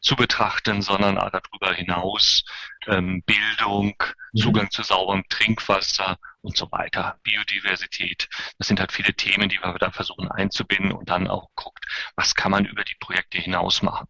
zu 0.00 0.16
betrachten, 0.16 0.82
sondern 0.82 1.16
darüber 1.16 1.72
hinaus 1.72 2.44
ähm, 2.86 3.22
Bildung, 3.24 3.94
mhm. 4.32 4.38
Zugang 4.38 4.70
zu 4.70 4.82
sauberem 4.82 5.24
Trinkwasser 5.28 6.18
und 6.42 6.56
so 6.56 6.70
weiter, 6.70 7.18
Biodiversität. 7.22 8.28
Das 8.58 8.68
sind 8.68 8.78
halt 8.78 8.92
viele 8.92 9.14
Themen, 9.14 9.48
die 9.48 9.58
wir 9.58 9.74
da 9.78 9.90
versuchen 9.90 10.30
einzubinden 10.30 10.92
und 10.92 11.08
dann 11.08 11.26
auch 11.26 11.48
guckt, 11.54 11.84
was 12.14 12.34
kann 12.34 12.52
man 12.52 12.64
über 12.64 12.84
die 12.84 12.96
Projekte 13.00 13.38
hinaus 13.38 13.82
machen. 13.82 14.06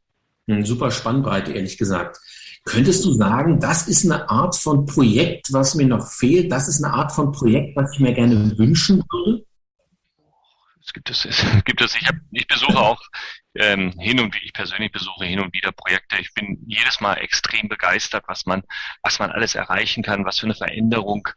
Super 0.62 0.90
Spannbreite, 0.90 1.52
ehrlich 1.52 1.76
gesagt. 1.76 2.18
Könntest 2.64 3.04
du 3.04 3.12
sagen, 3.12 3.58
das 3.58 3.88
ist 3.88 4.04
eine 4.04 4.28
Art 4.28 4.56
von 4.56 4.86
Projekt, 4.86 5.52
was 5.52 5.74
mir 5.74 5.86
noch 5.86 6.06
fehlt? 6.06 6.52
Das 6.52 6.68
ist 6.68 6.84
eine 6.84 6.92
Art 6.92 7.12
von 7.12 7.32
Projekt, 7.32 7.76
was 7.76 7.92
ich 7.92 8.00
mir 8.00 8.12
gerne 8.12 8.56
wünschen 8.58 9.02
würde? 9.10 9.44
Es 10.84 10.92
gibt 10.92 11.10
es, 11.10 11.24
es 11.24 11.64
gibt 11.64 11.80
es. 11.80 11.96
Ich, 11.96 12.06
hab, 12.06 12.16
ich 12.30 12.46
besuche 12.46 12.78
auch 12.78 13.00
ähm, 13.58 13.92
hin 13.98 14.20
und 14.20 14.34
ich 14.42 14.52
persönlich 14.52 14.92
besuche 14.92 15.24
hin 15.24 15.40
und 15.40 15.52
wieder 15.52 15.72
Projekte. 15.72 16.18
Ich 16.18 16.32
bin 16.34 16.58
jedes 16.66 17.00
Mal 17.00 17.14
extrem 17.14 17.68
begeistert, 17.68 18.24
was 18.26 18.46
man, 18.46 18.62
was 19.02 19.18
man 19.18 19.30
alles 19.30 19.54
erreichen 19.54 20.02
kann, 20.02 20.24
was 20.24 20.38
für 20.38 20.46
eine 20.46 20.54
Veränderung 20.54 21.28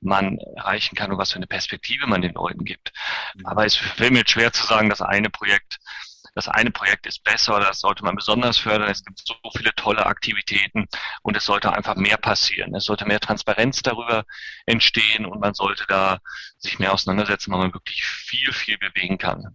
man 0.00 0.38
erreichen 0.56 0.96
kann 0.96 1.12
und 1.12 1.18
was 1.18 1.32
für 1.32 1.36
eine 1.36 1.46
Perspektive 1.46 2.06
man 2.06 2.22
den 2.22 2.34
Leuten 2.34 2.64
gibt. 2.64 2.92
Mhm. 3.34 3.46
Aber 3.46 3.64
es 3.66 3.76
fällt 3.76 4.12
mir 4.12 4.20
jetzt 4.20 4.30
schwer 4.30 4.52
zu 4.52 4.66
sagen, 4.66 4.88
das 4.90 5.02
eine 5.02 5.30
Projekt 5.30 5.78
das 6.34 6.48
eine 6.48 6.70
Projekt 6.70 7.06
ist 7.06 7.22
besser 7.24 7.60
das 7.60 7.80
sollte 7.80 8.04
man 8.04 8.16
besonders 8.16 8.58
fördern. 8.58 8.88
Es 8.88 9.04
gibt 9.04 9.20
so 9.24 9.34
viele 9.54 9.74
tolle 9.74 10.06
Aktivitäten 10.06 10.86
und 11.22 11.36
es 11.36 11.44
sollte 11.44 11.72
einfach 11.72 11.96
mehr 11.96 12.16
passieren. 12.16 12.74
Es 12.74 12.84
sollte 12.84 13.04
mehr 13.04 13.20
Transparenz 13.20 13.82
darüber 13.82 14.24
entstehen 14.66 15.26
und 15.26 15.40
man 15.40 15.54
sollte 15.54 15.84
da 15.88 16.18
sich 16.58 16.78
mehr 16.78 16.92
auseinandersetzen, 16.92 17.52
weil 17.52 17.58
man 17.60 17.74
wirklich 17.74 18.02
viel, 18.04 18.52
viel 18.52 18.78
bewegen 18.78 19.18
kann. 19.18 19.54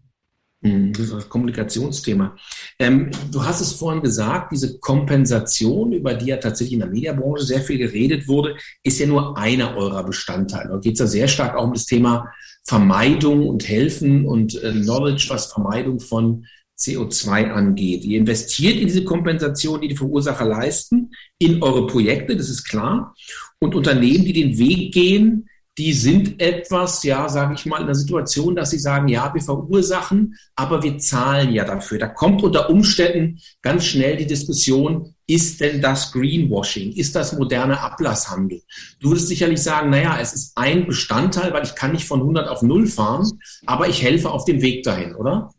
Hm, 0.64 0.92
das 0.92 1.06
ist 1.06 1.14
das 1.14 1.30
Kommunikationsthema. 1.30 2.36
Ähm, 2.80 3.12
du 3.32 3.46
hast 3.46 3.62
es 3.62 3.74
vorhin 3.74 4.02
gesagt, 4.02 4.52
diese 4.52 4.80
Kompensation, 4.80 5.92
über 5.92 6.16
die 6.16 6.28
ja 6.28 6.38
tatsächlich 6.38 6.74
in 6.74 6.80
der 6.80 6.90
Mediabranche 6.90 7.44
sehr 7.44 7.62
viel 7.62 7.78
geredet 7.78 8.28
wurde, 8.28 8.56
ist 8.82 9.00
ja 9.00 9.06
nur 9.06 9.38
einer 9.38 9.78
eurer 9.78 10.04
Bestandteile. 10.04 10.70
Da 10.70 10.78
geht 10.78 10.94
es 10.94 11.00
ja 11.00 11.08
sehr 11.08 11.28
stark 11.28 11.56
auch 11.56 11.66
um 11.66 11.74
das 11.74 11.86
Thema 11.86 12.34
Vermeidung 12.66 13.48
und 13.48 13.68
Helfen 13.68 14.26
und 14.26 14.62
äh, 14.64 14.72
Knowledge, 14.72 15.28
was 15.30 15.54
Vermeidung 15.54 16.00
von 16.00 16.46
CO2 16.80 17.52
angeht. 17.52 18.04
Ihr 18.04 18.18
investiert 18.18 18.78
in 18.78 18.88
diese 18.88 19.04
Kompensation, 19.04 19.82
die 19.82 19.90
die 19.90 19.96
Verursacher 19.96 20.46
leisten, 20.46 21.12
in 21.40 21.62
eure 21.62 21.88
Projekte, 21.88 22.36
das 22.36 22.50
ist 22.50 22.66
klar. 22.66 23.16
Und 23.60 23.76
Unternehmen, 23.76 24.26
die 24.26 24.34
den 24.34 24.58
Weg 24.58 24.94
gehen, 24.94 25.50
die 25.77 25.93
sind 25.93 26.41
etwas, 26.41 27.03
ja, 27.03 27.29
sage 27.29 27.53
ich 27.53 27.65
mal, 27.65 27.81
in 27.81 27.86
der 27.86 27.96
Situation, 27.96 28.55
dass 28.55 28.72
sie 28.72 28.79
sagen, 28.79 29.07
ja, 29.07 29.31
wir 29.34 29.41
verursachen, 29.41 30.36
aber 30.55 30.81
wir 30.81 30.98
zahlen 30.98 31.51
ja 31.53 31.65
dafür. 31.65 32.00
Da 32.00 32.07
kommt 32.07 32.41
unter 32.43 32.69
Umständen 32.69 33.39
ganz 33.62 33.86
schnell 33.86 34.17
die 34.17 34.25
Diskussion, 34.25 35.13
ist 35.27 35.60
denn 35.60 35.81
das 35.81 36.13
Greenwashing? 36.13 36.93
Ist 36.93 37.15
das 37.15 37.38
moderne 37.38 37.81
Ablasshandel? 37.81 38.62
Du 39.00 39.10
würdest 39.10 39.27
sicherlich 39.27 39.62
sagen, 39.62 39.89
naja, 39.89 40.17
es 40.19 40.34
ist 40.34 40.53
ein 40.55 40.88
Bestandteil, 40.88 41.53
weil 41.53 41.65
ich 41.65 41.75
kann 41.75 41.91
nicht 41.91 42.07
von 42.07 42.22
100 42.22 42.48
auf 42.48 42.62
0 42.62 42.88
fahren, 42.88 43.29
aber 43.65 43.88
ich 43.89 44.01
helfe 44.01 44.31
auf 44.31 44.46
dem 44.46 44.62
Weg 44.62 44.84
dahin, 44.84 45.15
oder? 45.15 45.51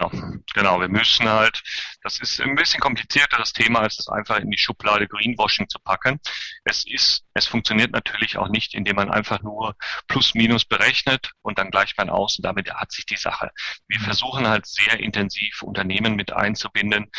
Genau, 0.00 0.38
genau. 0.54 0.80
Wir 0.80 0.88
müssen 0.88 1.28
halt, 1.28 1.62
das 2.02 2.20
ist 2.20 2.40
ein 2.40 2.54
bisschen 2.54 2.80
komplizierter 2.80 3.36
das 3.36 3.52
Thema, 3.52 3.80
als 3.80 3.96
das 3.96 4.08
einfach 4.08 4.38
in 4.38 4.50
die 4.50 4.58
Schublade 4.58 5.06
Greenwashing 5.06 5.68
zu 5.68 5.78
packen. 5.78 6.20
Es 6.64 6.86
ist, 6.86 7.24
es 7.34 7.46
funktioniert 7.46 7.92
natürlich 7.92 8.38
auch 8.38 8.48
nicht, 8.48 8.74
indem 8.74 8.96
man 8.96 9.10
einfach 9.10 9.42
nur 9.42 9.76
plus 10.08 10.34
minus 10.34 10.64
berechnet 10.64 11.32
und 11.42 11.58
dann 11.58 11.70
gleicht 11.70 11.98
man 11.98 12.08
aus 12.08 12.38
und 12.38 12.46
damit 12.46 12.72
hat 12.72 12.92
sich 12.92 13.04
die 13.04 13.16
Sache. 13.16 13.50
Wir 13.88 13.98
mhm. 13.98 14.04
versuchen 14.04 14.48
halt 14.48 14.66
sehr 14.66 14.98
intensiv 15.00 15.62
Unternehmen 15.62 16.16
mit 16.16 16.32
einzubinden, 16.32 17.10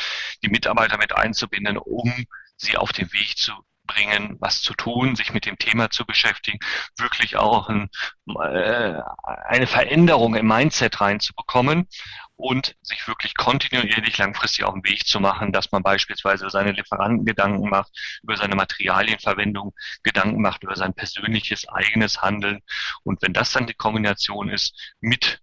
die 0.44 0.50
Mitarbeiter 0.50 0.98
mit 0.98 1.16
einzubinden, 1.16 1.78
um 1.78 2.26
sie 2.58 2.78
auf 2.78 2.92
den 2.94 3.12
Weg 3.14 3.38
zu 3.38 3.54
bringen, 3.94 4.38
was 4.40 4.62
zu 4.62 4.74
tun, 4.74 5.16
sich 5.16 5.34
mit 5.34 5.46
dem 5.46 5.58
Thema 5.58 5.90
zu 5.90 6.06
beschäftigen, 6.06 6.60
wirklich 6.98 7.38
auch 7.38 7.70
ein, 7.70 7.90
äh, 8.28 8.94
eine 9.26 9.68
Veränderung 9.68 10.36
im 10.36 10.48
Mindset 10.48 11.02
reinzubekommen 11.02 11.88
und 12.36 12.76
sich 12.82 13.08
wirklich 13.08 13.36
kontinuierlich 13.36 14.18
langfristig 14.18 14.66
auf 14.66 14.74
den 14.74 14.84
Weg 14.84 15.06
zu 15.06 15.20
machen, 15.20 15.52
dass 15.52 15.72
man 15.72 15.84
beispielsweise 15.84 16.44
über 16.44 16.52
seine 16.52 16.72
Lieferanten 16.72 17.26
Gedanken 17.26 17.70
macht, 17.70 17.92
über 18.24 18.36
seine 18.36 18.56
Materialienverwendung 18.56 19.74
Gedanken 20.04 20.42
macht, 20.42 20.64
über 20.64 20.76
sein 20.76 20.94
persönliches 20.94 21.68
eigenes 21.70 22.22
Handeln. 22.22 22.62
Und 23.04 23.22
wenn 23.22 23.34
das 23.34 23.52
dann 23.52 23.68
die 23.68 23.74
Kombination 23.74 24.50
ist 24.50 24.96
mit 25.00 25.40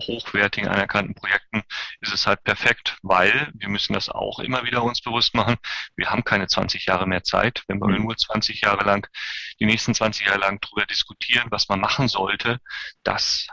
hochwertigen, 0.00 0.68
anerkannten 0.68 1.14
Projekten 1.14 1.62
ist 2.00 2.12
es 2.12 2.26
halt 2.26 2.42
perfekt, 2.44 2.96
weil 3.02 3.50
wir 3.54 3.68
müssen 3.68 3.92
das 3.92 4.08
auch 4.08 4.38
immer 4.38 4.64
wieder 4.64 4.82
uns 4.82 5.00
bewusst 5.00 5.34
machen. 5.34 5.56
Wir 5.96 6.10
haben 6.10 6.24
keine 6.24 6.46
20 6.46 6.86
Jahre 6.86 7.06
mehr 7.06 7.24
Zeit. 7.24 7.64
Wenn 7.68 7.78
wir 7.78 7.88
mhm. 7.88 8.04
nur 8.04 8.16
20 8.16 8.60
Jahre 8.60 8.84
lang, 8.84 9.06
die 9.60 9.66
nächsten 9.66 9.94
20 9.94 10.26
Jahre 10.26 10.40
lang 10.40 10.60
darüber 10.60 10.86
diskutieren, 10.86 11.48
was 11.50 11.68
man 11.68 11.80
machen 11.80 12.08
sollte, 12.08 12.58
das, 13.02 13.46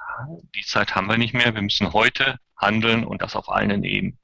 die 0.55 0.63
Zeit 0.63 0.95
haben 0.95 1.07
wir 1.07 1.17
nicht 1.17 1.33
mehr. 1.33 1.53
Wir 1.53 1.61
müssen 1.61 1.93
heute 1.93 2.37
handeln 2.57 3.03
und 3.03 3.21
das 3.21 3.35
auf 3.35 3.49
allen, 3.49 3.83
Eben, 3.83 4.17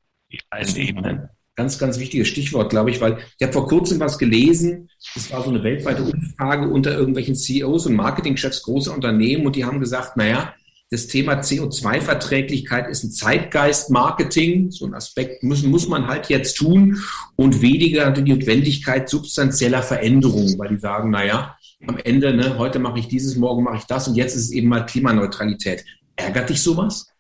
allen 0.50 0.76
Ebenen. 0.76 1.30
Ganz, 1.56 1.78
ganz 1.78 2.00
wichtiges 2.00 2.30
Stichwort, 2.30 2.70
glaube 2.70 2.92
ich, 2.92 3.02
weil 3.02 3.20
ich 3.38 3.44
habe 3.46 3.54
vor 3.54 3.68
kurzem 3.68 4.00
was 4.00 4.18
gelesen. 4.18 4.90
Es 5.16 5.32
war 5.32 5.44
so 5.44 5.50
eine 5.50 5.64
weltweite 5.64 6.04
Umfrage 6.04 6.70
unter 6.70 6.94
irgendwelchen 6.94 7.36
CEOs 7.36 7.88
und 7.88 7.96
Marketingchefs 7.96 8.64
großer 8.64 8.94
Unternehmen 8.94 9.46
und 9.46 9.56
die 9.56 9.66
haben 9.66 9.80
gesagt, 9.80 10.16
naja, 10.16 10.54
das 10.92 11.08
Thema 11.08 11.40
CO2-Verträglichkeit 11.40 12.90
ist 12.90 13.06
ein 13.06 13.12
Zeitgeist-Marketing. 13.12 14.72
So 14.72 14.86
ein 14.86 14.94
Aspekt 14.94 15.42
müssen, 15.42 15.72
muss 15.72 15.88
man 15.88 16.08
halt 16.08 16.28
jetzt 16.28 16.58
tun 16.58 17.02
und 17.38 17.62
weniger 17.62 18.12
die 18.12 18.30
Notwendigkeit 18.30 19.10
substanzieller 19.10 19.84
Veränderungen, 19.84 20.60
weil 20.60 20.68
die 20.68 20.78
sagen, 20.78 21.10
naja, 21.10 21.58
am 21.88 21.98
Ende, 21.98 22.34
ne, 22.34 22.58
heute 22.58 22.80
mache 22.80 23.00
ich 23.00 23.08
dieses, 23.08 23.38
morgen 23.38 23.64
mache 23.64 23.78
ich 23.78 23.86
das 23.86 24.10
und 24.10 24.16
jetzt 24.16 24.36
ist 24.36 24.44
es 24.44 24.52
eben 24.52 24.68
mal 24.68 24.86
Klimaneutralität. 24.86 25.86
Ärgert 26.18 26.50
dich 26.50 26.62
sowas? 26.62 27.11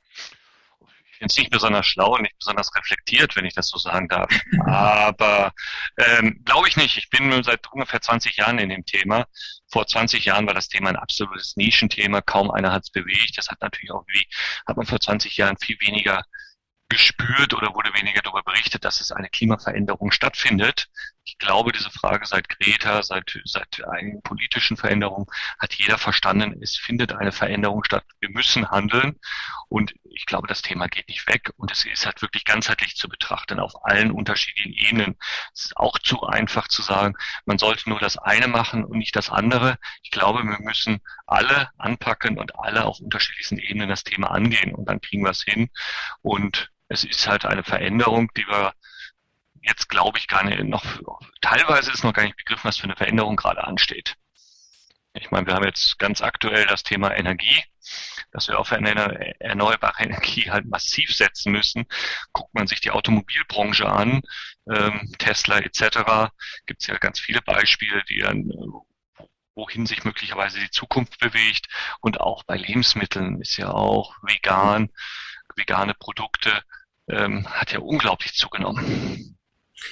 Es 1.29 1.37
nicht 1.37 1.51
besonders 1.51 1.85
schlau 1.85 2.15
und 2.15 2.23
nicht 2.23 2.37
besonders 2.37 2.73
reflektiert, 2.75 3.35
wenn 3.35 3.45
ich 3.45 3.53
das 3.53 3.67
so 3.67 3.77
sagen 3.77 4.07
darf. 4.07 4.31
Aber 4.65 5.53
ähm, 5.97 6.41
glaube 6.45 6.67
ich 6.67 6.77
nicht. 6.77 6.97
Ich 6.97 7.09
bin 7.09 7.43
seit 7.43 7.71
ungefähr 7.71 8.01
20 8.01 8.37
Jahren 8.37 8.59
in 8.59 8.69
dem 8.69 8.85
Thema. 8.85 9.25
Vor 9.71 9.87
20 9.87 10.25
Jahren 10.25 10.47
war 10.47 10.53
das 10.53 10.67
Thema 10.67 10.89
ein 10.89 10.95
absolutes 10.95 11.55
Nischenthema. 11.55 12.21
Kaum 12.21 12.51
einer 12.51 12.71
hat 12.71 12.83
es 12.83 12.91
bewegt. 12.91 13.37
Das 13.37 13.49
hat 13.49 13.61
natürlich 13.61 13.91
auch 13.91 14.05
wie, 14.07 14.25
hat 14.67 14.77
man 14.77 14.85
vor 14.85 14.99
20 14.99 15.37
Jahren 15.37 15.57
viel 15.57 15.79
weniger 15.79 16.23
gespürt 16.91 17.53
oder 17.53 17.73
wurde 17.73 17.93
weniger 17.93 18.21
darüber 18.21 18.43
berichtet, 18.43 18.83
dass 18.83 18.99
es 18.99 19.13
eine 19.13 19.29
Klimaveränderung 19.29 20.11
stattfindet. 20.11 20.87
Ich 21.23 21.37
glaube, 21.37 21.71
diese 21.71 21.91
Frage 21.91 22.25
seit 22.25 22.49
Greta, 22.49 23.03
seit, 23.03 23.39
seit 23.45 23.83
einigen 23.85 24.23
politischen 24.23 24.75
Veränderungen 24.75 25.27
hat 25.59 25.75
jeder 25.75 25.99
verstanden, 25.99 26.61
es 26.63 26.77
findet 26.77 27.13
eine 27.13 27.31
Veränderung 27.31 27.83
statt. 27.83 28.03
Wir 28.19 28.29
müssen 28.31 28.69
handeln. 28.71 29.19
Und 29.69 29.93
ich 30.03 30.25
glaube, 30.25 30.47
das 30.47 30.63
Thema 30.63 30.87
geht 30.87 31.07
nicht 31.09 31.27
weg. 31.27 31.51
Und 31.57 31.71
es 31.71 31.85
ist 31.85 32.07
halt 32.07 32.21
wirklich 32.23 32.43
ganzheitlich 32.43 32.95
zu 32.95 33.07
betrachten 33.07 33.59
auf 33.59 33.85
allen 33.85 34.11
unterschiedlichen 34.11 34.73
Ebenen. 34.73 35.15
Es 35.53 35.65
ist 35.65 35.77
auch 35.77 35.99
zu 35.99 36.23
einfach 36.23 36.67
zu 36.67 36.81
sagen, 36.81 37.15
man 37.45 37.59
sollte 37.59 37.87
nur 37.89 37.99
das 37.99 38.17
eine 38.17 38.47
machen 38.47 38.83
und 38.83 38.97
nicht 38.97 39.15
das 39.15 39.29
andere. 39.29 39.77
Ich 40.01 40.09
glaube, 40.09 40.43
wir 40.43 40.59
müssen 40.59 41.01
alle 41.27 41.69
anpacken 41.77 42.39
und 42.39 42.57
alle 42.57 42.85
auf 42.85 42.99
unterschiedlichsten 42.99 43.59
Ebenen 43.59 43.89
das 43.89 44.03
Thema 44.03 44.31
angehen. 44.31 44.73
Und 44.73 44.85
dann 44.89 45.01
kriegen 45.01 45.23
wir 45.23 45.31
es 45.31 45.43
hin. 45.43 45.69
Und 46.21 46.71
es 46.87 47.03
ist 47.03 47.27
halt 47.27 47.45
eine 47.45 47.63
Veränderung, 47.63 48.29
die 48.35 48.45
wir 48.47 48.73
jetzt 49.61 49.89
glaube 49.89 50.17
ich 50.17 50.27
gar 50.27 50.43
nicht 50.43 50.63
noch, 50.63 50.83
teilweise 51.41 51.91
ist 51.91 52.03
noch 52.03 52.13
gar 52.13 52.23
nicht 52.23 52.37
begriffen, 52.37 52.67
was 52.67 52.77
für 52.77 52.85
eine 52.85 52.95
Veränderung 52.95 53.35
gerade 53.35 53.63
ansteht. 53.63 54.15
Ich 55.13 55.29
meine, 55.29 55.45
wir 55.45 55.55
haben 55.55 55.65
jetzt 55.65 55.99
ganz 55.99 56.21
aktuell 56.21 56.65
das 56.67 56.83
Thema 56.83 57.13
Energie, 57.13 57.63
dass 58.31 58.47
wir 58.47 58.57
auf 58.57 58.71
eine 58.71 58.91
erneuerbare 59.39 60.03
Energie 60.03 60.49
halt 60.49 60.65
massiv 60.65 61.13
setzen 61.13 61.51
müssen. 61.51 61.85
Guckt 62.31 62.53
man 62.53 62.67
sich 62.67 62.79
die 62.79 62.91
Automobilbranche 62.91 63.87
an, 63.87 64.21
ähm, 64.71 65.11
Tesla 65.17 65.59
etc., 65.59 66.31
gibt 66.65 66.81
es 66.81 66.87
ja 66.87 66.97
ganz 66.97 67.19
viele 67.19 67.41
Beispiele, 67.41 68.03
die 68.05 68.19
dann 68.19 68.49
wohin 69.53 69.85
sich 69.85 70.05
möglicherweise 70.05 70.59
die 70.59 70.71
Zukunft 70.71 71.19
bewegt. 71.19 71.67
Und 71.99 72.21
auch 72.21 72.43
bei 72.43 72.55
Lebensmitteln 72.55 73.41
ist 73.41 73.57
ja 73.57 73.69
auch 73.69 74.15
vegan, 74.21 74.89
vegane 75.55 75.93
Produkte 75.93 76.63
ähm, 77.09 77.45
hat 77.51 77.73
ja 77.73 77.79
unglaublich 77.79 78.33
zugenommen. 78.33 79.37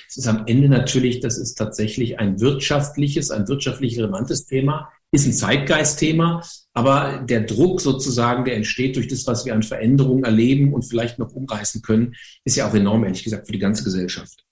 Es 0.08 0.18
ist 0.18 0.28
am 0.28 0.44
Ende 0.48 0.70
natürlich, 0.70 1.20
das 1.20 1.38
ist 1.38 1.56
tatsächlich 1.56 2.20
ein 2.20 2.40
wirtschaftliches, 2.40 3.32
ein 3.32 3.48
wirtschaftlich 3.48 3.98
relevantes 3.98 4.46
Thema, 4.46 4.90
ist 5.12 5.26
ein 5.26 5.34
Zeitgeistthema, 5.34 6.44
aber 6.74 7.24
der 7.28 7.42
Druck 7.42 7.82
sozusagen, 7.82 8.46
der 8.46 8.56
entsteht 8.56 8.96
durch 8.96 9.08
das, 9.08 9.26
was 9.26 9.46
wir 9.46 9.54
an 9.54 9.64
Veränderungen 9.64 10.24
erleben 10.24 10.74
und 10.74 10.84
vielleicht 10.84 11.18
noch 11.18 11.34
umreißen 11.34 11.82
können, 11.82 12.16
ist 12.46 12.58
ja 12.58 12.70
auch 12.70 12.74
enorm, 12.76 13.04
ehrlich 13.04 13.24
gesagt, 13.24 13.48
für 13.48 13.54
die 13.54 13.60
ganze 13.60 13.84
Gesellschaft. 13.84 14.46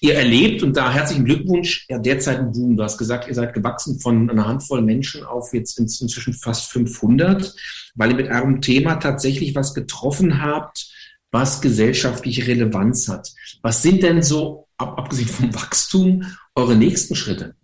Ihr 0.00 0.14
erlebt, 0.14 0.62
und 0.62 0.76
da 0.76 0.92
herzlichen 0.92 1.24
Glückwunsch, 1.24 1.86
ja 1.88 1.98
derzeit 1.98 2.38
ein 2.38 2.52
Boom. 2.52 2.76
Du 2.76 2.82
hast 2.82 2.98
gesagt, 2.98 3.28
ihr 3.28 3.34
seid 3.34 3.52
gewachsen 3.52 3.98
von 4.00 4.30
einer 4.30 4.46
Handvoll 4.46 4.80
Menschen 4.80 5.24
auf 5.24 5.52
jetzt 5.52 5.78
inzwischen 5.78 6.34
fast 6.34 6.70
500, 6.70 7.54
weil 7.96 8.10
ihr 8.10 8.16
mit 8.16 8.30
eurem 8.30 8.60
Thema 8.60 8.96
tatsächlich 8.96 9.54
was 9.54 9.74
getroffen 9.74 10.42
habt, 10.42 10.90
was 11.30 11.60
gesellschaftliche 11.60 12.46
Relevanz 12.46 13.08
hat. 13.08 13.28
Was 13.62 13.82
sind 13.82 14.02
denn 14.02 14.22
so 14.22 14.68
abgesehen 14.76 15.28
vom 15.28 15.54
Wachstum, 15.54 16.24
eure 16.54 16.76
nächsten 16.76 17.14
Schritte? 17.14 17.54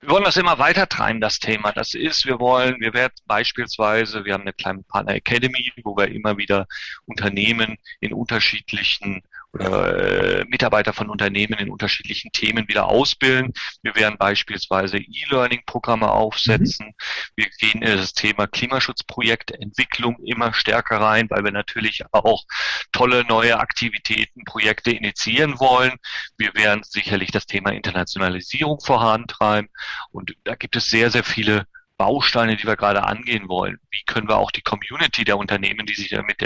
Wir 0.00 0.08
wollen 0.08 0.24
das 0.24 0.38
immer 0.38 0.58
weiter 0.58 0.88
treiben, 0.88 1.20
das 1.20 1.38
Thema. 1.38 1.72
Das 1.72 1.92
ist, 1.92 2.24
wir 2.24 2.40
wollen, 2.40 2.80
wir 2.80 2.94
werden 2.94 3.12
beispielsweise, 3.26 4.24
wir 4.24 4.32
haben 4.32 4.42
eine 4.42 4.54
kleine 4.54 4.82
Partner 4.82 5.14
Academy, 5.14 5.72
wo 5.84 5.94
wir 5.94 6.08
immer 6.08 6.38
wieder 6.38 6.66
Unternehmen 7.04 7.76
in 8.00 8.14
unterschiedlichen 8.14 9.22
äh, 9.58 10.44
Mitarbeiter 10.44 10.92
von 10.92 11.10
Unternehmen 11.10 11.54
in 11.54 11.70
unterschiedlichen 11.70 12.30
Themen 12.32 12.68
wieder 12.68 12.86
ausbilden. 12.86 13.52
Wir 13.82 13.96
werden 13.96 14.16
beispielsweise 14.16 14.98
E-Learning-Programme 14.98 16.08
aufsetzen. 16.10 16.86
Mhm. 16.86 16.94
Wir 17.34 17.46
gehen 17.58 17.82
in 17.82 17.96
das 17.96 18.12
Thema 18.12 18.46
Klimaschutzprojektentwicklung 18.46 20.18
immer 20.24 20.52
stärker 20.54 21.00
rein, 21.00 21.28
weil 21.30 21.42
wir 21.42 21.52
natürlich 21.52 22.04
auch 22.12 22.44
tolle 22.92 23.24
neue 23.24 23.58
Aktivitäten, 23.58 24.44
Projekte 24.44 24.92
initiieren 24.92 25.58
wollen. 25.58 25.94
Wir 26.38 26.54
werden 26.54 26.82
sicherlich 26.84 27.32
das 27.32 27.46
Thema 27.46 27.70
Internationalisierung 27.70 28.80
vorantreiben 28.80 29.70
und 30.12 30.34
da 30.44 30.54
gibt 30.54 30.76
es 30.76 30.90
sehr, 30.90 31.10
sehr 31.10 31.24
viele 31.24 31.66
Bausteine, 32.00 32.56
die 32.56 32.64
wir 32.64 32.76
gerade 32.76 33.04
angehen 33.04 33.46
wollen. 33.50 33.76
Wie 33.90 34.02
können 34.06 34.26
wir 34.26 34.38
auch 34.38 34.50
die 34.50 34.62
Community 34.62 35.22
der 35.22 35.36
Unternehmen, 35.36 35.84
die 35.84 35.94
sich 35.94 36.08
da 36.08 36.22
mit, 36.22 36.40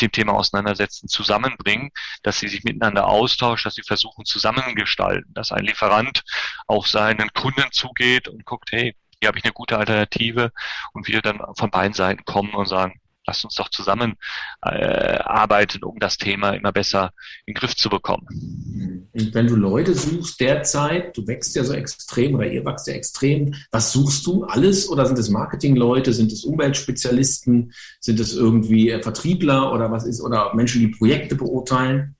dem 0.00 0.12
Thema 0.12 0.34
auseinandersetzen, 0.34 1.08
zusammenbringen, 1.08 1.90
dass 2.22 2.38
sie 2.38 2.46
sich 2.46 2.62
miteinander 2.62 3.08
austauschen, 3.08 3.64
dass 3.64 3.74
sie 3.74 3.82
versuchen 3.82 4.24
zusammengestalten, 4.24 5.34
dass 5.34 5.50
ein 5.50 5.64
Lieferant 5.64 6.22
auch 6.68 6.86
seinen 6.86 7.28
Kunden 7.32 7.72
zugeht 7.72 8.28
und 8.28 8.44
guckt, 8.44 8.70
hey, 8.70 8.94
hier 9.18 9.26
habe 9.26 9.38
ich 9.38 9.44
eine 9.44 9.52
gute 9.52 9.76
Alternative 9.78 10.52
und 10.92 11.08
wir 11.08 11.22
dann 11.22 11.40
von 11.56 11.72
beiden 11.72 11.94
Seiten 11.94 12.24
kommen 12.24 12.54
und 12.54 12.66
sagen, 12.66 13.00
lasst 13.26 13.44
uns 13.44 13.54
doch 13.54 13.68
zusammen 13.68 14.14
äh, 14.62 15.18
arbeiten, 15.18 15.82
um 15.84 15.98
das 15.98 16.18
Thema 16.18 16.50
immer 16.50 16.72
besser 16.72 17.12
in 17.46 17.54
den 17.54 17.60
Griff 17.60 17.74
zu 17.76 17.88
bekommen. 17.88 18.26
Und 19.12 19.34
wenn 19.34 19.46
du 19.46 19.56
Leute 19.56 19.94
suchst 19.94 20.40
derzeit, 20.40 21.16
du 21.16 21.26
wächst 21.26 21.56
ja 21.56 21.64
so 21.64 21.72
extrem 21.72 22.34
oder 22.34 22.46
ihr 22.46 22.64
wächst 22.64 22.86
ja 22.86 22.94
extrem, 22.94 23.54
was 23.70 23.92
suchst 23.92 24.26
du? 24.26 24.44
Alles 24.44 24.88
oder 24.88 25.06
sind 25.06 25.18
es 25.18 25.30
Marketingleute, 25.30 26.12
sind 26.12 26.32
es 26.32 26.44
Umweltspezialisten, 26.44 27.72
sind 28.00 28.20
es 28.20 28.34
irgendwie 28.34 28.90
Vertriebler 29.02 29.72
oder 29.72 29.90
was 29.90 30.04
ist, 30.04 30.20
oder 30.20 30.54
Menschen, 30.54 30.80
die 30.80 30.88
Projekte 30.88 31.34
beurteilen? 31.34 32.16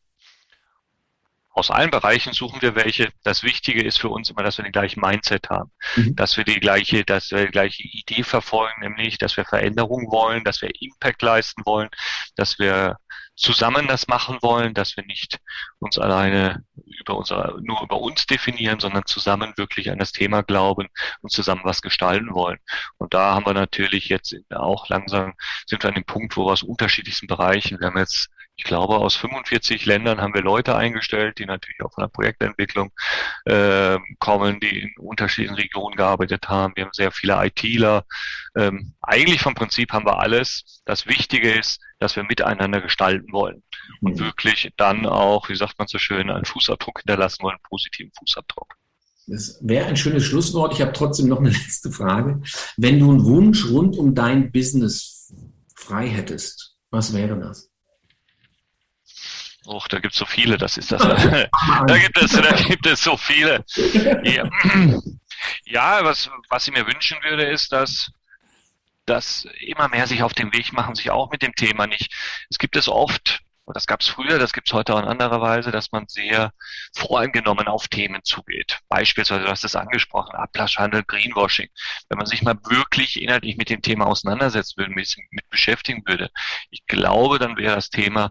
Aus 1.55 1.71
allen 1.71 1.91
Bereichen 1.91 2.33
suchen 2.33 2.61
wir 2.63 2.75
welche. 2.75 3.13
Das 3.23 3.45
Wichtige 3.45 3.83
ist 3.83 4.01
für 4.01 4.09
uns 4.09 4.29
immer, 4.29 4.43
dass 4.43 4.59
wir 4.59 4.65
den 4.65 4.73
gleichen 4.73 5.01
Mindset 5.01 5.49
haben, 5.51 5.71
mhm. 5.95 6.17
dass 6.17 6.37
wir 6.37 6.45
die 6.45 6.59
gleiche, 6.59 7.05
dass 7.05 7.31
wir 7.31 7.47
die 7.47 7.53
gleiche 7.53 7.85
Idee 7.85 8.25
verfolgen, 8.25 8.81
nämlich, 8.81 9.19
dass 9.19 9.37
wir 9.37 9.45
Veränderungen 9.45 10.11
wollen, 10.11 10.43
dass 10.43 10.63
wir 10.63 10.71
Impact 10.81 11.23
leisten 11.23 11.63
wollen, 11.65 11.89
dass 12.35 12.59
wir 12.59 12.97
zusammen 13.37 13.87
das 13.87 14.09
machen 14.09 14.39
wollen, 14.43 14.75
dass 14.75 14.97
wir 14.97 15.05
nicht 15.05 15.39
uns 15.79 15.99
alleine 15.99 16.65
über 16.99 17.17
unser, 17.17 17.57
nur 17.63 17.83
über 17.83 18.01
uns 18.01 18.27
definieren, 18.27 18.81
sondern 18.81 19.07
zusammen 19.07 19.53
wirklich 19.57 19.91
an 19.91 19.99
das 19.99 20.13
Thema 20.13 20.43
glauben 20.43 20.89
und 21.21 21.31
zusammen 21.31 21.63
was 21.65 21.83
gestalten 21.83 22.35
wollen. 22.35 22.59
Und 22.99 23.15
da 23.15 23.35
haben 23.35 23.47
wir 23.47 23.55
natürlich 23.55 24.09
jetzt 24.09 24.37
auch 24.51 24.89
langsam, 24.89 25.35
sind 25.67 25.83
wir 25.83 25.89
an 25.89 25.95
dem 25.95 26.05
Punkt, 26.05 26.37
wo 26.37 26.47
wir 26.47 26.53
aus 26.53 26.63
unterschiedlichsten 26.63 27.27
Bereichen, 27.27 27.79
wir 27.81 27.89
haben 27.89 27.99
jetzt 27.99 28.29
ich 28.57 28.65
glaube, 28.65 28.97
aus 28.97 29.17
45 29.17 29.85
Ländern 29.85 30.21
haben 30.21 30.33
wir 30.33 30.43
Leute 30.43 30.77
eingestellt, 30.77 31.39
die 31.39 31.47
natürlich 31.47 31.81
auch 31.83 31.93
von 31.93 32.03
der 32.03 32.09
Projektentwicklung 32.09 32.93
äh, 33.47 33.99
kommen, 34.21 34.61
die 34.61 34.81
in 34.81 34.93
unterschiedlichen 34.99 35.57
Regionen 35.57 35.97
gearbeitet 35.97 36.49
haben. 36.49 36.73
Wir 36.77 36.85
haben 36.85 36.93
sehr 36.93 37.11
viele 37.11 37.45
ITler. 37.45 38.05
Ähm, 38.57 38.95
eigentlich 39.03 39.41
vom 39.41 39.55
Prinzip 39.55 39.93
haben 39.93 40.07
wir 40.07 40.19
alles. 40.19 40.83
Das 40.85 41.07
Wichtige 41.07 41.53
ist, 41.53 41.81
dass 41.99 42.15
wir 42.15 42.23
miteinander 42.23 42.81
gestalten 42.81 43.33
wollen 43.33 43.63
und 44.01 44.21
mhm. 44.21 44.25
wirklich 44.25 44.73
dann 44.77 45.07
auch, 45.07 45.49
wie 45.49 45.57
sagt 45.57 45.79
man 45.79 45.89
so 45.89 45.99
schön, 45.99 46.31
einen 46.31 46.45
Fußabdruck 46.45 47.01
hinterlassen 47.01 47.43
wollen, 47.43 47.57
einen 47.57 47.69
positiven 47.69 48.13
Fußabdruck. 48.19 48.77
Das 49.27 49.59
wäre 49.63 49.87
ein 49.87 49.97
schönes 49.97 50.25
Schlusswort. 50.25 50.75
Ich 50.75 50.81
habe 50.81 50.93
trotzdem 50.93 51.29
noch 51.29 51.41
eine 51.41 51.49
letzte 51.51 51.91
Frage. 51.91 52.41
Wenn 52.77 53.01
du 53.01 53.11
einen 53.11 53.25
Wunsch 53.25 53.69
rund 53.69 53.97
um 53.97 54.15
dein 54.15 54.53
Business 54.53 55.35
frei 55.75 56.09
hättest, 56.09 56.77
was 56.91 57.13
wäre 57.13 57.39
das? 57.39 57.74
Och, 59.67 59.89
da 59.89 59.99
gibt 59.99 60.13
es 60.13 60.19
so 60.19 60.27
viele, 60.27 60.59
das 60.59 60.77
ist 60.77 60.93
das. 60.93 61.03
da 61.87 61.99
gibt 61.99 62.19
es, 62.19 62.33
da 62.33 62.53
gibt 62.53 62.87
es 62.87 63.03
so 63.03 63.17
viele. 63.17 63.65
Ja, 64.23 64.49
ja 65.65 66.05
was, 66.05 66.31
was 66.51 66.69
ich 66.69 66.75
mir 66.75 66.87
wünschen 66.87 67.19
würde, 67.23 67.45
ist, 67.45 67.73
dass, 67.73 68.13
dass 69.07 69.47
immer 69.61 69.89
mehr 69.89 70.07
sich 70.07 70.23
auf 70.23 70.35
den 70.35 70.53
Weg 70.53 70.73
machen, 70.73 70.95
sich 70.95 71.11
auch 71.11 71.31
mit 71.31 71.43
dem 71.43 71.55
Thema 71.55 71.87
nicht. 71.87 72.13
Es 72.51 72.59
gibt 72.59 72.77
es 72.77 72.89
oft, 72.89 73.43
das 73.73 73.87
gab 73.87 74.03
es 74.03 74.09
früher, 74.09 74.39
das 74.39 74.53
gibt 74.53 74.69
es 74.69 74.75
heute 74.75 74.95
auch 74.95 74.99
in 74.99 75.09
anderer 75.09 75.41
Weise, 75.41 75.71
dass 75.71 75.91
man 75.91 76.07
sehr 76.07 76.53
voreingenommen 76.95 77.67
auf 77.67 77.89
Themen 77.89 78.23
zugeht. 78.23 78.81
Beispielsweise, 78.89 79.45
du 79.45 79.51
hast 79.51 79.65
es 79.65 79.75
angesprochen, 79.75 80.37
Ablasshandel, 80.37 81.03
Greenwashing. 81.03 81.69
Wenn 82.11 82.19
man 82.19 82.27
sich 82.27 82.43
mal 82.43 82.59
wirklich 82.69 83.23
inhaltlich 83.23 83.57
mit 83.57 83.71
dem 83.71 83.81
Thema 83.81 84.07
auseinandersetzen 84.07 84.77
würde, 84.77 84.93
mit, 84.93 85.17
mit 85.31 85.49
beschäftigen 85.49 86.03
würde, 86.07 86.31
ich 86.71 86.85
glaube, 86.87 87.39
dann 87.39 87.57
wäre 87.57 87.77
das 87.77 87.89
Thema, 87.89 88.31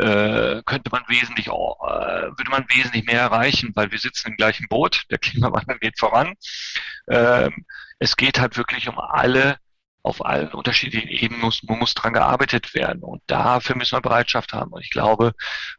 äh, 0.00 0.62
könnte 0.64 0.90
man 0.90 1.04
wesentlich, 1.08 1.48
äh, 1.48 1.50
würde 1.50 2.50
man 2.50 2.64
wesentlich 2.74 3.04
mehr 3.04 3.20
erreichen, 3.20 3.72
weil 3.74 3.90
wir 3.90 3.98
sitzen 3.98 4.28
im 4.28 4.36
gleichen 4.36 4.66
Boot, 4.68 5.04
der 5.10 5.18
Klimawandel 5.20 5.78
geht 5.78 5.98
voran. 5.98 6.34
Ähm, 7.08 7.66
es 7.98 8.16
geht 8.16 8.40
halt 8.40 8.56
wirklich 8.56 8.88
um 8.88 8.98
alle 8.98 9.58
auf 10.02 10.24
allen 10.24 10.48
unterschiedlichen 10.52 11.08
Ebenen 11.08 11.42
muss, 11.42 11.62
muss 11.62 11.92
dran 11.94 12.14
gearbeitet 12.14 12.74
werden. 12.74 13.02
Und 13.02 13.22
dafür 13.26 13.76
müssen 13.76 13.96
wir 13.96 14.00
Bereitschaft 14.00 14.54
haben. 14.54 14.72
Und 14.72 14.82
ich 14.82 14.90
glaube, 14.90 15.34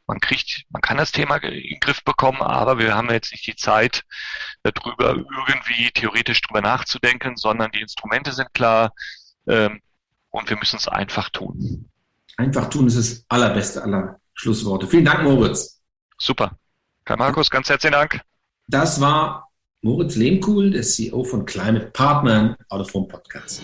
man 0.06 0.20
kriegt, 0.20 0.64
man 0.70 0.82
kann 0.82 0.98
das 0.98 1.12
Thema 1.12 1.38
in 1.38 1.52
den 1.52 1.80
Griff 1.80 2.04
bekommen, 2.04 2.42
aber 2.42 2.78
wir 2.78 2.94
haben 2.94 3.10
jetzt 3.10 3.32
nicht 3.32 3.48
die 3.48 3.56
Zeit, 3.56 4.04
darüber 4.62 5.16
irgendwie 5.48 5.90
theoretisch 5.92 6.42
drüber 6.42 6.62
nachzudenken, 6.62 7.36
sondern 7.36 7.72
die 7.72 7.82
Instrumente 7.82 8.32
sind 8.32 8.54
klar 8.54 8.94
ähm, 9.48 9.82
und 10.30 10.50
wir 10.50 10.58
müssen 10.58 10.78
es 10.78 10.88
einfach 10.88 11.30
tun. 11.30 11.91
Einfach 12.38 12.70
tun 12.70 12.88
ist 12.88 12.98
das 12.98 13.26
allerbeste 13.30 13.84
aller 13.84 14.20
Schlussworte. 14.34 14.88
Vielen 14.88 15.06
Dank, 15.06 15.24
Moritz. 15.24 15.82
Super. 16.18 16.58
Karl 17.06 17.18
Markus, 17.18 17.50
ganz 17.50 17.70
herzlichen 17.70 17.94
Dank. 17.94 18.22
Das 18.68 19.02
war 19.02 19.50
Moritz 19.82 20.16
Lehmkuhl, 20.16 20.72
der 20.72 20.84
CEO 20.84 21.24
von 21.24 21.46
Climate 21.46 21.88
Partnern, 21.88 22.56
Out 22.70 22.82
of 22.82 22.94
Home 22.94 23.08
Podcast. 23.08 23.62